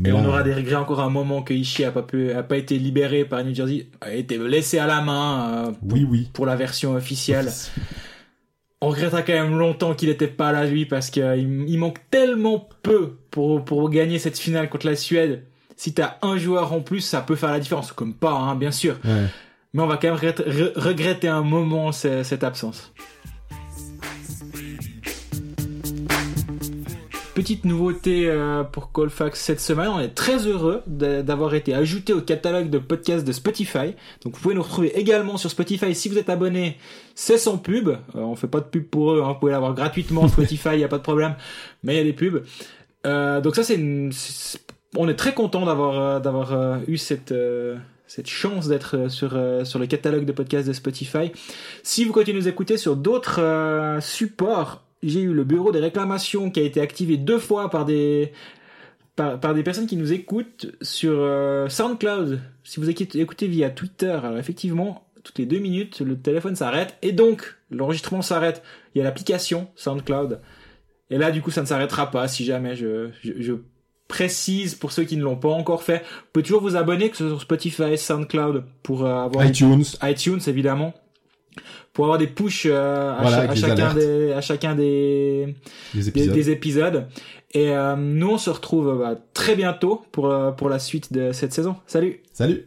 [0.00, 2.42] Mais Et on aura des regrets encore un moment que Ishii a pas pu, a
[2.42, 6.06] pas été libéré par New Jersey, a été laissé à la main euh, pour, Oui,
[6.08, 6.28] oui.
[6.32, 7.50] pour la version officielle.
[8.80, 12.68] On regrettera quand même longtemps qu'il était pas là lui parce qu'il il manque tellement
[12.82, 15.44] peu pour, pour gagner cette finale contre la Suède.
[15.76, 17.92] Si t'as un joueur en plus, ça peut faire la différence.
[17.92, 18.96] Comme pas, hein, bien sûr.
[19.04, 19.24] Ouais.
[19.72, 22.92] Mais on va quand même regretter, re- regretter un moment ce- cette absence.
[27.34, 32.12] Petite nouveauté euh, pour Colfax cette semaine, on est très heureux d'a- d'avoir été ajouté
[32.12, 33.94] au catalogue de podcasts de Spotify.
[34.22, 36.78] Donc vous pouvez nous retrouver également sur Spotify si vous êtes abonné,
[37.16, 37.88] c'est sans pub.
[37.88, 40.84] Euh, on fait pas de pub pour eux, hein, vous pouvez l'avoir gratuitement Spotify, y
[40.84, 41.34] a pas de problème.
[41.82, 42.44] Mais il y a des pubs.
[43.04, 43.80] Euh, donc ça c'est,
[44.96, 47.34] on est très content d'avoir d'avoir eu cette
[48.06, 51.32] cette chance d'être sur sur le catalogue de podcasts de Spotify.
[51.82, 56.50] Si vous continuez de nous écouter sur d'autres supports, j'ai eu le bureau des réclamations
[56.50, 58.32] qui a été activé deux fois par des
[59.16, 62.40] par, par des personnes qui nous écoutent sur euh, SoundCloud.
[62.64, 67.12] Si vous écoutez, via Twitter, alors effectivement, toutes les deux minutes, le téléphone s'arrête et
[67.12, 68.62] donc l'enregistrement s'arrête.
[68.94, 70.40] Il y a l'application SoundCloud.
[71.10, 73.52] Et là, du coup, ça ne s'arrêtera pas si jamais je, je, je
[74.08, 75.98] précise pour ceux qui ne l'ont pas encore fait.
[75.98, 79.84] Vous pouvez toujours vous abonner, que ce soit sur Spotify, SoundCloud, pour euh, avoir iTunes.
[80.02, 80.94] iTunes évidemment
[81.94, 84.74] pour avoir des pushs euh, à, Voilà, cha- avec à les chacun des à chacun
[84.74, 85.54] des
[86.06, 86.34] épisodes.
[86.34, 87.06] des épisodes.
[87.52, 91.32] Et euh, nous on se retrouve euh, bah, très bientôt pour pour la suite de
[91.32, 91.76] cette saison.
[91.86, 92.20] Salut!
[92.34, 92.66] Salut